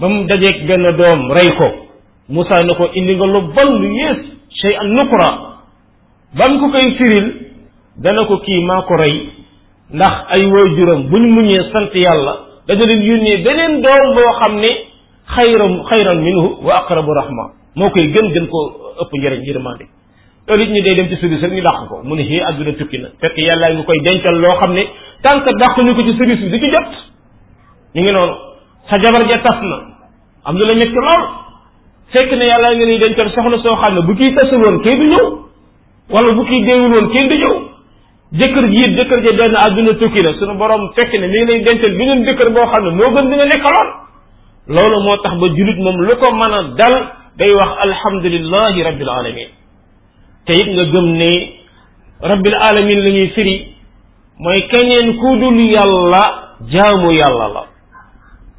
ba 0.00 0.06
mu 0.08 0.24
dajeeg 0.28 0.66
benn 0.68 0.84
doom 0.98 1.20
rey 1.36 1.50
ko 1.58 1.68
ne 2.28 2.74
ko 2.78 2.84
indi 2.98 3.14
nga 3.16 3.26
lu 3.26 3.40
bon 3.56 3.70
lu 3.80 3.88
yées 4.00 4.20
shay 4.60 4.74
an 4.80 4.88
nukra 4.96 5.28
ba 6.38 6.48
mu 6.48 6.58
ko 6.60 6.66
firil 6.98 7.49
dana 7.98 8.22
ko 8.28 8.38
kii 8.46 8.62
maa 8.64 8.82
ko 8.86 8.94
rey 8.96 9.26
ndax 9.90 10.12
ay 10.30 10.44
waajuram 10.46 11.02
bu 11.10 11.18
ñu 11.18 11.30
muñee 11.34 11.60
sant 11.72 11.94
yàlla 11.94 12.36
dana 12.68 12.84
leen 12.86 13.02
yónnee 13.02 13.36
beneen 13.44 13.82
doom 13.82 14.14
boo 14.14 14.32
xam 14.42 14.60
ne 14.60 14.70
xayram 15.34 15.82
xayran 15.88 16.20
minhu 16.22 16.58
wa 16.62 16.76
aqrabu 16.80 17.12
rahma 17.14 17.52
moo 17.74 17.90
koy 17.90 18.06
gën 18.12 18.30
gën 18.32 18.46
koo 18.46 18.92
ëpp 19.00 19.12
njëriñ 19.18 19.42
yërmande 19.46 19.86
loolu 20.48 20.62
it 20.62 20.68
ñu 20.70 20.82
day 20.82 20.94
dem 20.94 21.08
ci 21.08 21.16
service 21.16 21.40
rek 21.42 21.52
ñu 21.52 21.62
dàq 21.62 21.88
ko 21.88 22.00
mu 22.04 22.14
ne 22.14 22.22
xii 22.22 22.40
àdduna 22.40 22.72
tukki 22.74 22.98
na 22.98 23.08
fekk 23.20 23.38
yàlla 23.38 23.72
ngi 23.74 23.84
koy 23.84 23.98
dencal 24.04 24.38
loo 24.40 24.54
xam 24.60 24.72
ne 24.72 24.86
tant 25.22 25.40
que 25.40 25.50
dàq 25.60 25.78
ñu 25.82 25.94
ko 25.94 26.02
ci 26.02 26.16
service 26.16 26.44
bi 26.44 26.50
di 26.50 26.60
ci 26.60 26.70
jot 26.70 26.90
ñu 27.94 28.02
ngi 28.02 28.12
noonu 28.12 28.34
sa 28.90 28.98
jabar 29.02 29.26
ja 29.28 29.38
tas 29.38 29.60
na 29.62 29.76
am 30.44 30.56
na 30.56 30.64
la 30.64 30.74
métti 30.74 30.94
lool 30.94 31.22
fekk 32.12 32.30
ne 32.38 32.44
yàlla 32.46 32.74
nga 32.76 32.84
lay 32.86 32.98
dencal 32.98 33.30
soxna 33.34 33.58
soo 33.58 33.76
xam 33.76 33.94
ne 33.94 34.00
bu 34.02 34.14
kii 34.14 34.34
tasul 34.34 34.58
woon 34.62 34.78
kenn 34.82 35.10
du 35.10 35.20
wala 36.10 36.32
bu 36.34 36.44
kii 36.44 36.64
deewul 36.64 36.92
woon 36.94 37.10
kenn 37.12 37.28
du 37.28 37.34
ñëw 37.34 37.68
jëkkër 38.38 38.66
ji 38.70 38.84
dëkkr 38.96 38.98
jëkkër 38.98 39.20
ji 39.24 39.36
benn 39.38 39.54
àdduna 39.60 39.94
tukki 39.98 40.22
la 40.22 40.32
suñu 40.38 40.54
borom 40.58 40.92
fekk 40.94 41.12
na 41.18 41.26
mi 41.26 41.40
ngi 41.42 41.46
lay 41.50 41.60
dencal 41.64 41.90
beneen 41.98 42.22
jëkkër 42.26 42.50
boo 42.54 42.66
xam 42.66 42.84
ne 42.84 42.90
moo 42.94 43.10
gën 43.14 43.28
dina 43.30 43.44
nekkaloon 43.44 43.88
loolu 44.68 45.00
moo 45.04 45.16
tax 45.16 45.34
ba 45.40 45.46
julit 45.56 45.78
moom 45.78 45.96
lu 46.00 46.14
ko 46.22 46.32
mën 46.34 46.52
a 46.58 46.62
dal 46.78 46.94
day 47.38 47.50
wax 47.54 47.70
alhamdulillahi 47.86 48.82
rabbil 48.88 49.08
alamin 49.10 49.48
te 50.46 50.52
it 50.62 50.68
nga 50.74 50.84
gëm 50.92 51.06
ne 51.20 51.30
rabbil 52.20 52.56
alamin 52.70 52.98
la 53.04 53.10
ñuy 53.10 53.28
firi 53.34 53.56
mooy 54.38 54.62
keneen 54.70 55.16
ku 55.18 55.36
dul 55.38 55.58
yàlla 55.74 56.22
jaamu 56.70 57.10
yàlla 57.12 57.46
la 57.54 57.62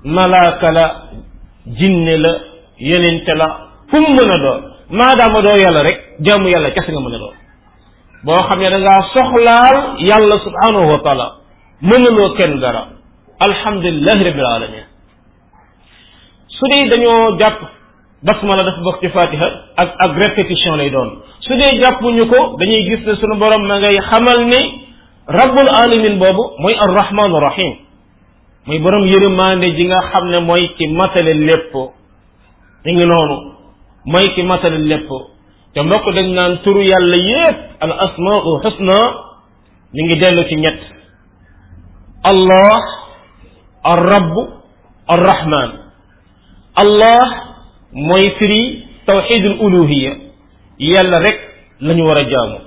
malaaka 0.04 0.72
la 0.72 0.86
jinne 1.80 2.18
la 2.18 2.34
yenente 2.78 3.34
la 3.38 3.48
fu 3.90 3.98
mu 4.02 4.10
mën 4.12 5.08
a 5.08 5.16
doon 5.16 5.42
doo 5.44 5.56
yàlla 5.64 5.82
rek 5.84 5.98
jaamu 6.20 6.48
yàlla 6.50 6.72
kese 6.72 6.92
nga 6.92 7.00
mën 7.10 7.16
a 7.16 7.41
boo 8.24 8.42
xam 8.48 8.60
ne 8.60 8.70
da 8.74 8.80
ngaa 8.86 9.02
soxlaal 9.16 9.78
yàlla 10.10 10.36
subhaanahu 10.46 10.88
wa 10.94 11.00
taala 11.06 11.26
mënuloo 11.92 12.30
kenn 12.38 12.54
dara 12.64 12.84
alhamdulilahi 13.46 14.24
rabbil 14.28 14.48
alamin 14.58 14.84
su 16.58 16.66
dee 16.74 16.90
dañoo 16.92 17.22
jàpp 17.40 17.60
ma 18.48 18.56
dafa 18.58 18.82
bokk 18.88 18.98
ci 19.02 19.10
fatiha 19.18 19.48
ak 19.82 19.90
ak 20.06 20.12
répétition 20.24 20.74
lay 20.80 20.90
doon 20.96 21.10
su 21.46 21.54
dee 21.62 21.72
jàppuñu 21.82 22.26
ko 22.32 22.40
dañuy 22.60 22.82
gis 22.90 23.02
ne 23.08 23.14
sunu 23.22 23.36
borom 23.42 23.64
ma 23.70 23.76
ngay 23.82 23.96
xamal 24.10 24.40
ne 24.52 24.60
rabbul 25.40 25.70
alamin 25.84 26.16
boobu 26.22 26.44
mooy 26.64 26.74
arrahmanu 26.86 27.36
rahim 27.48 27.72
muy 28.68 28.80
borom 28.84 29.04
yërëmaande 29.14 29.68
ji 29.78 29.84
nga 29.90 30.00
xam 30.12 30.26
ne 30.34 30.40
mooy 30.50 30.64
ki 30.78 30.86
matale 31.00 31.34
lépp 31.48 31.74
ñu 32.98 33.06
noonu 33.12 33.36
mooy 34.12 34.26
ki 34.36 34.42
matale 34.50 34.78
lépp 34.92 35.10
te 35.74 35.80
mbokk 35.82 36.06
dañ 36.16 36.28
naan 36.36 36.54
turu 36.64 36.82
yàlla 36.84 37.16
yépp 37.18 37.60
al 37.84 37.92
asma 38.06 38.34
u 38.50 38.58
xusna 38.64 38.98
ñu 39.96 40.02
ngi 40.06 40.16
dellu 40.20 40.44
ci 40.50 40.56
ñett 40.56 40.80
allah 42.32 42.76
ar 43.84 44.00
rabb 44.14 44.34
ar 45.10 45.20
rahman 45.32 45.72
allah 46.76 47.28
mooy 47.92 48.26
firi 48.38 48.60
tawxid 49.06 49.06
tawxidul 49.08 49.58
uluhiya 49.66 50.12
yàlla 50.80 51.20
rek 51.20 51.38
la 51.80 51.94
ñu 51.94 52.04
war 52.06 52.18
a 52.18 52.24
jaamu 52.32 52.58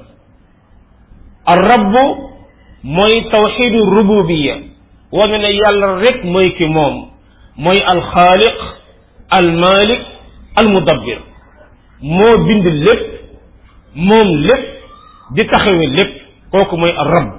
ar 1.52 1.58
rabb 1.72 1.94
mooy 2.82 3.14
tawxidu 3.30 3.80
rububiya 3.96 4.56
wane 5.12 5.36
ne 5.38 5.50
yàlla 5.52 5.86
rek 6.00 6.24
mooy 6.24 6.50
ki 6.56 6.64
moom 6.66 7.06
mooy 7.56 7.78
al 7.86 8.00
xaaliq 8.12 8.58
al 9.28 9.46
malik 9.52 10.02
al 10.56 10.68
mudabbir 10.68 11.33
moo 12.00 12.38
bind 12.44 12.66
lépp 12.66 13.20
moom 13.94 14.28
lépp 14.28 14.64
di 15.34 15.44
taxawe 15.46 15.86
lépp 15.96 16.12
kooku 16.50 16.76
mooy 16.76 16.90
ar 16.90 17.06
rabb 17.06 17.30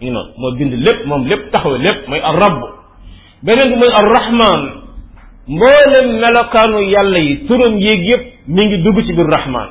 ñu 0.00 0.12
moo 0.12 0.52
bind 0.58 0.72
lépp 0.72 1.06
moom 1.06 1.26
lépp 1.26 1.50
taxawe 1.52 1.78
lépp 1.78 2.08
mooy 2.08 2.20
ar 2.20 2.34
rabb 2.36 2.62
beneen 3.42 3.68
bi 3.70 3.76
mooy 3.76 3.90
ar 3.92 4.04
rahman 4.08 4.60
mboolem 5.48 6.20
melokaanu 6.20 6.80
yàlla 6.82 7.18
yi 7.18 7.46
turam 7.48 7.78
yéeg 7.78 8.00
yëpp 8.10 8.22
mi 8.48 8.66
ngi 8.66 8.76
dugg 8.82 9.00
ci 9.06 9.12
biir 9.14 9.26
rahman 9.26 9.68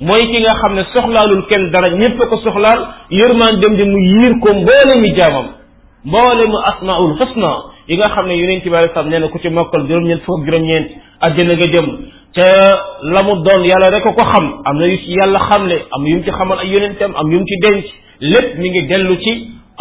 mooy 0.00 0.26
ki 0.28 0.40
nga 0.40 0.54
xam 0.60 0.74
ne 0.74 0.84
soxlaalul 0.92 1.46
kenn 1.48 1.70
dara 1.70 1.90
ñépp 1.90 2.20
a 2.20 2.26
ko 2.26 2.36
soxlaal 2.38 2.86
yërmaan 3.10 3.60
dem 3.60 3.76
di 3.76 3.84
mu 3.84 3.98
yiir 3.98 4.38
ko 4.40 4.52
mboolemi 4.54 5.14
jaamam 5.16 5.46
mboolemu 6.04 6.56
asmaul 6.66 7.16
husna 7.18 7.50
yi 7.88 7.96
nga 7.96 8.08
xam 8.14 8.26
ne 8.26 8.34
yonent 8.38 8.64
bi 8.64 8.74
alei 8.76 8.90
salaam 8.94 9.10
nee 9.10 9.18
na 9.18 9.28
ku 9.28 9.38
ci 9.38 9.48
mokkal 9.48 9.82
juróom-ñeent 9.88 10.22
fukk 10.24 10.44
juróom 10.44 10.64
a 11.20 11.26
àjjana 11.28 11.54
nga 11.56 11.66
jëm 11.72 11.86
te 12.36 12.46
la 13.14 13.22
mu 13.24 13.34
doon 13.42 13.64
yàlla 13.64 13.88
rek 13.94 14.04
ko 14.04 14.12
xam 14.28 14.46
am 14.68 14.76
na 14.78 14.86
yu 14.90 14.96
ci 15.04 15.10
yàlla 15.18 15.38
xam 15.48 15.66
ne 15.66 15.76
am 15.96 16.04
yu 16.06 16.16
mu 16.18 16.22
ci 16.26 16.30
xamal 16.38 16.58
ay 16.58 16.68
yonentam 16.72 17.14
am 17.16 17.30
yu 17.32 17.38
mu 17.40 17.46
ci 17.48 17.56
denc 17.64 17.84
lépp 18.20 18.58
mi 18.60 18.68
ngi 18.70 18.82
dellu 18.90 19.16
ci 19.24 19.32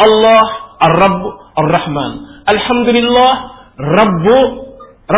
allah 0.05 0.45
arrab 0.87 1.17
arrahman 1.61 2.13
alhamdulillah 2.53 3.33
rabbu 3.97 4.37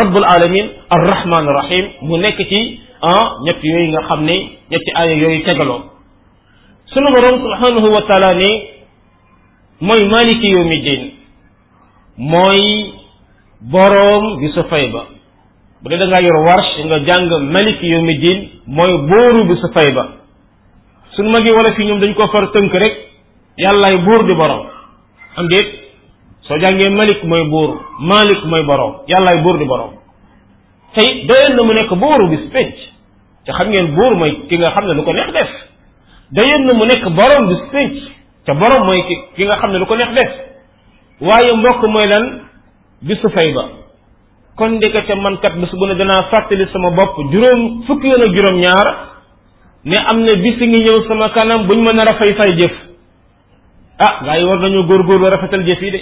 rabbul 0.00 0.26
alamin 0.34 0.66
arrahman 0.96 1.46
rahim 1.58 1.84
mu 2.02 2.16
nekk 2.18 2.38
ci 2.50 2.60
ah 3.02 3.38
ñett 3.46 3.62
yooyu 3.62 3.88
nga 3.92 4.02
xam 4.08 4.24
ne 4.24 4.36
ñetti 4.70 4.90
aaya 4.94 5.14
yooyu 5.22 5.42
tegaloo 5.44 5.80
sunu 6.92 7.08
borom 7.14 7.38
subhanahu 7.44 7.88
wa 7.96 8.02
taala 8.08 8.34
ni 8.42 8.50
mooy 9.80 10.02
maliki 10.14 10.48
yawmi 10.54 10.78
din 10.86 11.02
mooy 12.16 12.92
boroom 13.62 14.26
bi 14.40 14.50
sa 14.54 14.62
fay 14.70 14.88
ba 14.90 15.04
bu 15.84 15.90
dee 15.90 16.00
da 16.00 16.06
ngaa 16.10 16.20
yor 16.28 16.36
warsh 16.48 16.72
nga 16.88 16.96
jàng 17.08 17.24
malik 17.54 17.78
yawmi 17.92 18.14
diin 18.24 18.38
mooy 18.78 18.92
bóoru 19.10 19.40
bi 19.48 19.54
sa 19.62 19.68
fay 19.74 19.88
ba 19.96 20.04
suñu 21.14 21.30
magi 21.32 21.50
wala 21.58 21.70
fii 21.76 21.84
ñoom 21.86 22.00
dañ 22.00 22.14
ko 22.14 22.26
far 22.32 22.44
tënk 22.54 22.72
rek 22.82 22.94
yàllaay 23.64 23.96
buur 24.06 24.20
di 24.28 24.34
borom 24.40 24.62
am 25.38 25.46
déet 25.52 25.68
soo 26.46 26.58
jàngee 26.62 26.88
malik 27.00 27.18
mooy 27.30 27.44
buur 27.52 27.70
malik 28.12 28.40
mooy 28.50 28.62
borom 28.70 28.92
yàllaay 29.12 29.38
buur 29.44 29.58
di 29.58 29.64
borom 29.64 29.90
tey 30.94 31.08
doyoon 31.28 31.52
na 31.56 31.62
mu 31.68 31.72
nekk 31.74 31.90
bóoru 32.02 32.26
bis 32.28 32.44
penc 32.52 32.74
te 33.46 33.50
xam 33.56 33.68
ngeen 33.70 33.94
buur 33.96 34.12
mooy 34.20 34.32
ki 34.48 34.54
nga 34.58 34.70
xam 34.74 34.84
ne 34.88 34.92
lu 34.96 35.02
ko 35.06 35.12
neex 35.12 35.30
def 35.36 35.48
doyoon 36.36 36.62
na 36.66 36.72
mu 36.78 36.84
nekk 36.90 37.04
borom 37.18 37.44
bis 37.50 37.62
penc 37.72 37.92
te 38.46 38.52
borom 38.60 38.82
mooy 38.88 39.00
ki 39.08 39.14
ki 39.36 39.44
xam 39.60 39.70
ne 39.72 39.78
lu 39.80 39.86
ko 39.86 39.94
neex 39.96 40.10
def 40.18 40.30
mbokk 41.58 41.80
mooy 41.94 42.06
lan 42.12 42.24
bisu 43.06 43.28
fay 43.36 43.50
kon 44.58 44.70
ndekete 44.82 45.14
man 45.22 45.38
kat 45.38 45.54
bés 45.62 45.70
bu 45.72 45.86
ne 45.86 45.94
danaa 45.94 46.28
sama 46.74 46.90
bop 46.90 47.14
juróom 47.32 47.82
fukki 47.86 48.08
yoon 48.08 48.22
ak 48.26 48.54
ñaar 48.62 48.88
ne 49.84 49.94
amne 50.10 50.34
bisingi 50.34 50.58
bis 50.58 50.68
ngi 50.68 50.82
ñew 50.84 51.04
sama 51.08 51.28
kanam 51.30 51.66
buñ 51.66 51.78
mën 51.80 51.98
a 52.00 52.04
rafay 52.04 52.34
fay 52.34 52.56
jëf 52.58 52.72
ah 54.00 54.20
gaa 54.24 54.44
war 54.48 54.58
nañu 54.58 54.82
góorgóorlu 54.82 55.30
rafetal 55.30 55.62
jëf 55.64 55.80
yi 55.82 55.90
de 55.90 56.00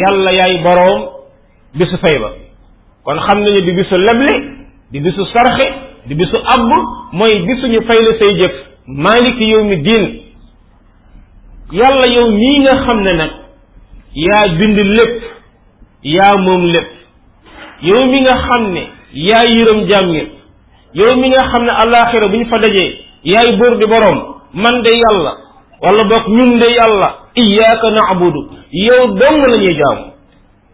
yalla 0.00 0.32
yaay 0.32 0.58
borom 0.62 1.02
bisu 1.74 1.96
fay 2.04 2.18
ba 2.20 2.30
kon 3.04 3.16
xam 3.18 3.38
nañu 3.42 3.60
di 3.64 3.72
bisu 3.80 3.96
leble 3.96 4.32
di 4.92 5.00
bisu 5.00 5.24
sarxe 5.32 5.66
di 6.04 6.14
bisu 6.14 6.36
abb 6.36 6.70
mooy 7.12 7.38
bisuñu 7.46 7.80
faylu 7.86 8.12
sey 8.22 8.38
jëf 8.40 8.52
malik 8.88 9.40
yawmi 9.40 9.76
din 9.78 10.20
yalla 11.72 12.12
yow 12.12 12.30
mii 12.30 12.58
nga 12.60 12.76
xam 12.84 13.00
ne 13.02 13.12
nak 13.14 13.30
ya 14.14 14.42
bind 14.58 14.76
lepp 14.96 15.22
ya 16.02 16.34
mom 16.36 16.62
lepp 16.72 16.93
yow 17.84 18.06
mi 18.10 18.20
nga 18.24 18.32
xam 18.44 18.64
ne 18.74 18.82
yaay 19.28 19.48
yërëm 19.58 19.80
jaam 19.88 20.06
ñépp 20.14 20.30
yow 20.94 21.16
mi 21.20 21.28
nga 21.28 21.42
xam 21.52 21.62
ne 21.64 21.70
àllaaxira 21.82 22.28
bu 22.28 22.36
ñu 22.36 22.46
fa 22.50 22.58
dajee 22.58 22.98
yaay 23.24 23.56
buur 23.58 23.76
di 23.76 23.84
borom 23.86 24.18
man 24.54 24.80
de 24.82 24.88
yàlla 25.02 25.32
wala 25.82 26.04
boog 26.10 26.24
ñun 26.36 26.58
de 26.60 26.66
yàlla 26.78 27.08
iyaaka 27.36 27.90
naabudu 27.90 28.40
yow 28.86 29.06
dong 29.20 29.36
lañuy 29.36 29.68
ñuy 29.68 29.74
jaamu 29.80 30.04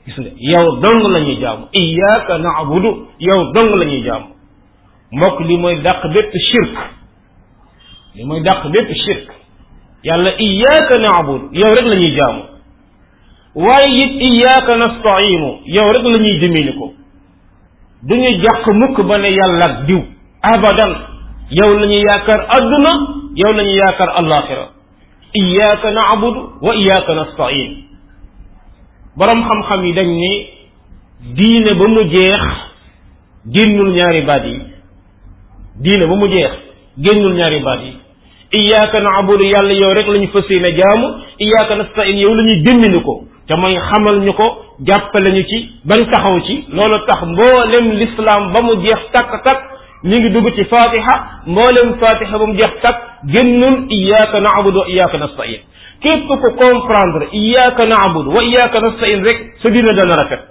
gis 0.07 0.17
nga 0.19 0.31
yow 0.51 0.77
dong 0.83 1.03
la 1.13 1.21
ñuy 1.21 1.37
jaamu 1.41 1.65
iyaaka 1.73 2.39
naabudu 2.39 2.91
yow 3.19 3.43
dong 3.55 3.73
la 3.79 3.85
ñuy 3.87 4.03
jaamu 4.07 4.27
mbokk 5.17 5.41
li 5.41 5.57
mooy 5.57 5.77
dàq 5.83 6.03
bépp 6.15 6.33
shirk 6.49 6.75
li 8.17 8.25
mooy 8.25 8.41
dàq 8.41 8.63
bépp 8.73 8.91
shirk 9.03 9.29
yàlla 10.05 10.31
iyaaka 10.39 10.99
naabudu 10.99 11.45
yow 11.59 11.75
rek 11.75 11.87
la 11.87 11.97
ñuy 11.97 12.15
jaamu 12.17 12.43
waaye 13.57 13.97
it 13.97 14.29
iyaaka 14.31 14.77
nastainu 14.77 15.59
yow 15.67 15.91
rek 15.93 16.03
la 16.05 16.19
ñuy 16.19 16.39
dimbali 16.39 16.73
ko 16.79 16.95
du 18.03 18.17
ñu 18.17 18.31
jàq 18.43 18.67
mukk 18.75 19.01
ba 19.09 19.19
ne 19.19 19.29
yàlla 19.33 19.65
ak 19.65 19.85
diw 19.87 20.01
abadan 20.43 20.93
yow 21.51 21.79
la 21.79 21.87
ñu 21.87 21.99
yaakaar 22.01 22.41
adduna 22.49 22.91
yow 23.37 23.53
la 23.53 23.63
ñu 23.63 23.73
yaakaar 23.77 24.11
alaxira 24.19 24.69
iyaaka 25.35 25.91
naabudu 25.91 26.41
wa 26.63 26.75
iyaaka 26.77 27.15
nastain 27.15 27.75
boroom 29.17 29.43
xam-xam 29.45 29.85
yi 29.85 29.93
dañ 29.93 30.07
ne 30.17 30.47
diine 31.37 31.75
ba 31.75 31.89
mu 31.89 32.03
jeex 32.05 32.41
génnul 33.55 33.93
ñaari 33.93 34.21
baat 34.23 34.45
yi 34.47 34.59
diine 35.83 36.07
ba 36.07 36.15
mu 36.15 36.27
jeex 36.29 36.51
génnul 37.05 37.35
ñaari 37.37 37.61
baat 37.61 37.81
yi 37.85 37.97
iyaaka 38.59 39.01
naabudu 39.01 39.45
yàlla 39.45 39.73
yow 39.75 39.93
rek 39.95 40.07
la 40.07 40.19
ñu 40.19 40.29
fas 40.33 40.49
yéene 40.49 40.73
jaamu 40.75 41.07
iyaaka 41.39 41.77
nastain 41.77 42.17
yow 42.19 42.35
la 42.35 42.43
ñuy 42.45 42.63
gémmini 42.65 43.03
ko 43.03 43.27
te 43.51 43.57
mooy 43.63 43.75
xamal 43.89 44.17
ñu 44.27 44.33
ko 44.41 44.47
jàppale 44.89 45.31
ñu 45.37 45.43
ci 45.51 45.59
bañ 45.91 46.01
taxaw 46.13 46.37
ci 46.47 46.55
loolu 46.77 46.97
tax 47.09 47.19
mboolem 47.33 47.85
lislaam 48.01 48.43
ba 48.55 48.61
mu 48.67 48.75
jeex 48.85 49.01
takk 49.15 49.31
takk 49.47 49.61
mi 50.09 50.17
ngi 50.21 50.29
dugg 50.35 50.47
ci 50.57 50.63
fatiha 50.73 51.15
mboolem 51.53 51.89
fatiha 52.03 52.35
ba 52.43 52.47
mu 52.51 52.55
jeex 52.61 52.73
takk 52.85 52.97
génnul 53.33 53.77
iyaaka 53.97 54.39
naabudu 54.47 54.79
wa 54.81 54.89
iyaaka 54.95 55.19
nastain 55.25 55.61
képp 56.05 56.23
ko 56.29 56.35
comprendre 56.63 57.25
iyaaka 57.43 57.83
naabudu 57.93 58.31
wa 58.37 58.43
iyaaka 58.51 58.79
nastain 58.87 59.19
rek 59.27 59.39
sa 59.63 59.69
dina 59.75 59.93
dana 59.99 60.15
rafet 60.21 60.43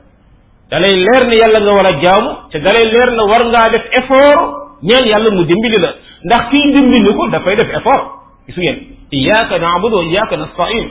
dalay 0.71 0.93
leer 1.05 1.23
ne 1.31 1.35
yàlla 1.41 1.59
nga 1.63 1.71
war 1.77 1.85
a 1.85 1.95
jaamu 2.03 2.29
te 2.51 2.57
dalay 2.65 2.85
leer 2.91 3.09
ne 3.17 3.23
war 3.31 3.43
ngaa 3.51 3.69
def 3.75 3.85
effort 3.91 4.75
ñeen 4.89 5.05
yàlla 5.11 5.31
mu 5.37 5.43
dimbali 5.51 5.77
la 5.85 5.89
ndax 6.25 6.43
kii 6.51 6.71
dimbali 6.75 7.15
ko 7.19 7.27
dafay 7.35 7.55
def 7.55 7.69
effort 7.79 8.03
gisu 8.47 8.59
ngeen 8.61 8.79
iyaaka 9.19 9.55
naabudu 9.63 9.95
wa 9.99 10.03
iyaaka 10.03 10.35
nastain 10.43 10.87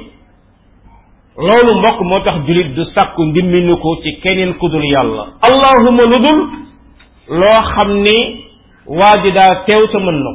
loolu 1.46 1.78
mbokk 1.78 2.00
moo 2.00 2.20
tax 2.20 2.34
jullit 2.46 2.74
du 2.74 2.84
sàkku 2.94 3.24
ndimbinu 3.24 3.76
ko 3.76 3.96
ci 4.02 4.12
keneen 4.22 4.54
ku 4.54 4.68
dul 4.68 4.84
yàlla 4.92 5.24
allahuma 5.48 6.02
lu 6.10 6.18
dul 6.24 6.38
loo 7.40 7.58
xam 7.74 7.90
ni 8.04 8.16
waa 8.86 9.22
ji 9.22 9.30
daa 9.32 9.62
teew 9.66 9.86
ca 9.92 9.98
man 10.00 10.18
na 10.24 10.30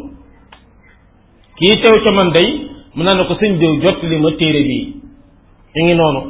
kii 1.59 1.81
teew 1.81 1.95
ca 2.03 2.11
man 2.11 2.31
day 2.31 2.47
mën 2.95 3.03
naa 3.05 3.13
ne 3.15 3.23
ko 3.27 3.33
sëñ 3.35 3.53
diw 3.59 3.81
jot 3.83 4.03
li 4.03 4.17
ma 4.17 4.31
téere 4.31 4.63
bii 4.69 4.87
ñu 5.75 5.83
ngi 5.85 5.93
noonu 5.95 6.21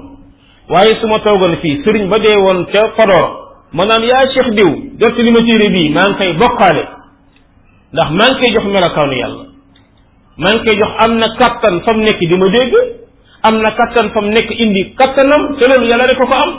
waaye 0.71 0.95
su 1.01 1.07
ma 1.07 1.19
toogoon 1.19 1.55
fii 1.61 1.81
sëriñ 1.83 2.05
ba 2.09 2.17
dee 2.19 2.37
woon 2.45 2.65
ca 2.71 2.87
Podor 2.97 3.25
ma 3.73 3.85
naan 3.85 4.01
yaa 4.03 4.25
Cheikh 4.33 4.49
diw 4.57 4.69
jot 4.99 5.17
li 5.17 5.31
ma 5.31 5.39
téere 5.41 5.69
bii 5.69 5.89
maa 5.89 6.05
ngi 6.09 6.17
koy 6.17 6.33
bokkaale 6.41 6.83
ndax 7.93 8.09
maa 8.17 8.29
ngi 8.31 8.39
koy 8.41 8.53
jox 8.53 8.65
melokaanu 8.73 9.13
yàlla 9.21 9.43
maa 10.37 10.51
ngi 10.55 10.63
koy 10.65 10.75
jox 10.79 10.93
am 11.05 11.11
na 11.19 11.27
kàttan 11.39 11.75
fa 11.83 11.93
mu 11.93 12.03
nekk 12.03 12.19
di 12.19 12.35
ma 12.37 12.49
dégg 12.49 13.02
am 13.47 13.57
na 13.63 13.71
kattan 13.79 14.09
fa 14.15 14.21
nekk 14.33 14.49
indi 14.65 14.81
kattanam 15.01 15.41
te 15.59 15.65
loolu 15.71 15.85
yàlla 15.91 16.05
rek 16.11 16.17
ko 16.21 16.25
ko 16.31 16.35
am 16.43 16.51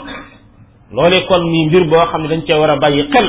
loolee 0.97 1.21
kon 1.27 1.43
nii 1.51 1.65
mbir 1.67 1.83
boo 1.91 2.05
xam 2.11 2.21
ne 2.23 2.27
dañ 2.33 2.41
cee 2.47 2.59
war 2.61 2.69
a 2.69 2.75
bàyyi 2.83 3.03
xel 3.13 3.27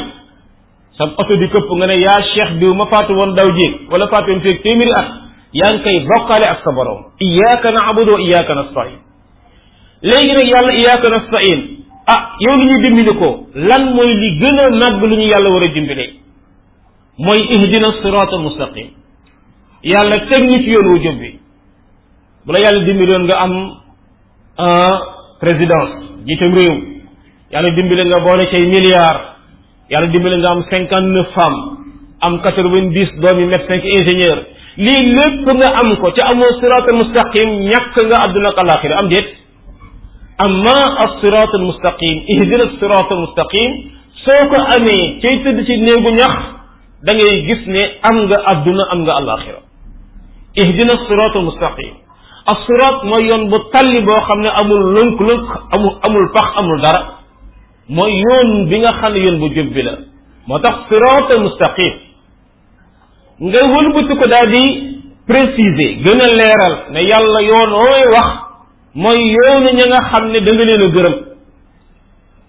sa 0.98 1.04
oto 1.22 1.34
di 1.42 1.48
këpp 1.54 1.70
nga 1.78 1.86
ne 1.86 1.96
yaa 2.00 2.20
cheikh 2.34 2.50
diw 2.60 2.74
ma 2.74 2.84
faatu 2.92 3.12
woon 3.14 3.34
daw 3.36 3.48
jéeg 3.58 3.74
wala 3.92 4.06
faatu 4.12 4.30
woon 4.30 4.40
feeg 4.42 4.60
téeméeri 4.62 4.92
at 5.00 5.06
yaa 5.58 5.72
ngi 5.72 5.82
koy 5.84 5.96
bokkaale 6.10 6.46
ak 6.48 6.58
sa 6.64 6.70
borom 6.72 7.00
iyaaka 7.28 7.72
naabudu 7.72 8.12
wa 8.12 8.20
iyaaka 8.20 8.54
nastain 8.54 8.94
léegi 10.02 10.32
nag 10.38 10.46
yàlla 10.52 10.72
iyaaka 10.80 11.06
a 11.16 12.14
ah 12.14 12.20
yow 12.40 12.56
li 12.56 12.64
ñuy 12.66 12.80
dimbali 12.86 13.18
ko 13.20 13.30
lan 13.54 13.82
mooy 13.94 14.10
li 14.22 14.30
gën 14.40 14.58
a 14.64 14.68
màgg 14.80 15.00
lu 15.10 15.16
ñu 15.16 15.26
yàlla 15.32 15.48
war 15.50 15.62
a 15.64 15.68
dimbali 15.74 16.06
mooy 17.18 17.40
ihdina 17.54 17.88
siraatal 18.02 18.38
mustaqim 18.46 18.88
yàlla 19.82 20.18
teg 20.28 20.42
ñu 20.50 20.58
ci 20.62 20.70
yoon 20.70 20.86
wu 20.88 20.98
bi 21.20 21.45
bu 22.46 22.50
la 22.54 22.58
yàlla 22.66 22.82
dimbali 22.88 23.10
woon 23.12 23.24
nga 23.28 23.36
am 23.44 23.52
un 23.58 23.62
euh, 24.66 24.94
présidence 25.42 25.94
jiitam 26.28 26.52
réew 26.58 26.76
yàlla 27.54 27.70
dimbali 27.78 28.02
nga 28.10 28.18
boole 28.26 28.44
cay 28.52 28.64
milliards 28.74 29.24
yàlla 29.94 30.06
dimbali 30.14 30.36
nga 30.42 30.50
am 30.54 30.60
cinquante 30.70 31.08
neuf 31.16 31.28
femmes 31.38 31.64
am 32.28 32.32
quatre 32.44 32.68
vingt 32.74 32.90
dix 32.98 33.08
doomi 33.24 33.44
médecin 33.52 33.78
ki 33.82 33.88
ingénieur 33.98 34.38
lii 34.84 35.02
lépp 35.16 35.46
am 35.82 35.88
ko 36.00 36.06
ca 36.18 36.22
amoo 36.30 36.50
siraat 36.60 36.84
al 36.92 36.98
mustaqim 37.02 37.48
ñàkk 37.70 37.94
nga 38.08 38.16
àdduna 38.26 38.50
ak 38.74 38.84
am 39.00 39.08
déet 39.14 39.28
amma 40.46 40.76
as 41.04 41.12
siraat 41.20 41.50
al 41.58 41.64
mustaqim 41.70 42.16
ihdina 42.34 42.64
as 42.70 42.74
siraat 42.80 43.08
al 43.10 43.22
mustaqim 43.24 43.70
soo 44.24 44.40
ko 44.50 44.56
amee 44.76 45.04
cay 45.24 45.34
tëdd 45.44 45.58
ci 45.66 45.74
ñax 45.80 46.34
da 47.06 47.12
gis 47.46 47.62
ne 47.74 47.82
am 48.10 48.16
nga 48.28 48.38
àdduna 48.52 48.84
am 48.92 49.00
nga 49.04 49.12
alaxira 49.22 49.60
ihdina 50.62 50.92
as 50.96 51.02
siraat 51.08 51.34
asiraat 52.52 52.98
mooy 53.10 53.22
yoon 53.28 53.42
bu 53.50 53.56
talli 53.72 54.00
boo 54.08 54.20
xam 54.26 54.40
ne 54.42 54.50
amul 54.60 54.82
lënk-lënk 54.96 55.46
amul 55.74 55.94
amul 56.06 56.26
amul 56.60 56.78
dara 56.84 57.00
mooy 57.88 58.12
yoon 58.24 58.48
bi 58.70 58.76
nga 58.80 58.92
xam 59.00 59.12
ne 59.12 59.20
yoon 59.24 59.38
bu 59.42 59.46
jub 59.54 59.68
bi 59.74 59.82
la 59.82 59.92
moo 60.48 60.58
tax 60.58 60.76
siraatal 60.88 61.40
mustaqim 61.46 61.92
nga 63.48 63.58
wëlbati 63.74 64.12
ko 64.20 64.24
daal 64.32 64.48
di 64.54 64.64
préciser 65.28 65.90
gën 66.04 66.20
a 66.26 66.28
leeral 66.40 66.74
ne 66.94 67.00
yàlla 67.12 67.40
yoon 67.50 67.70
wooy 67.82 68.04
wax 68.14 68.28
mooy 69.02 69.18
yoonu 69.36 69.70
ña 69.78 69.86
nga 69.90 70.00
xam 70.10 70.24
ne 70.32 70.38
da 70.44 70.50
nga 70.54 70.64
leen 70.70 70.82
a 70.86 70.88
gërëm 70.96 71.16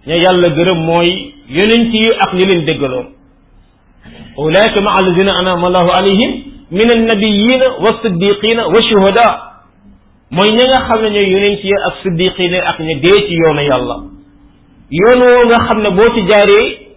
ña 0.07 0.15
yàlla 0.25 0.47
gërëm 0.57 0.79
mooy 0.89 1.09
yonent 1.55 1.91
yi 2.01 2.09
ak 2.25 2.31
ñi 2.37 2.45
leen 2.49 2.65
déggaloon 2.67 3.07
ulaika 4.45 4.79
ma 4.85 4.91
allazina 4.99 5.31
anama 5.41 5.67
allahu 5.67 5.89
alayhim 5.97 6.31
min 6.77 6.87
annabiyina 6.97 7.67
wa 7.83 7.91
siddiqina 8.01 8.61
wa 8.73 8.79
shuhada 8.89 9.46
mooy 10.29 10.49
ñi 10.51 10.63
nga 10.67 10.79
xam 10.87 11.01
ne 11.01 11.09
ñooy 11.09 11.29
yonent 11.31 11.63
yi 11.63 11.73
ak 11.87 11.95
siddiqin 12.03 12.53
ak 12.71 12.79
ña 12.79 12.95
dee 13.01 13.19
ci 13.27 13.33
yoonu 13.41 13.61
yàlla 13.61 13.95
yoon 14.89 15.19
woo 15.23 15.45
nga 15.47 15.59
xam 15.67 15.79
ne 15.81 15.89
boo 15.91 16.09
ci 16.13 16.21
jaaree 16.27 16.95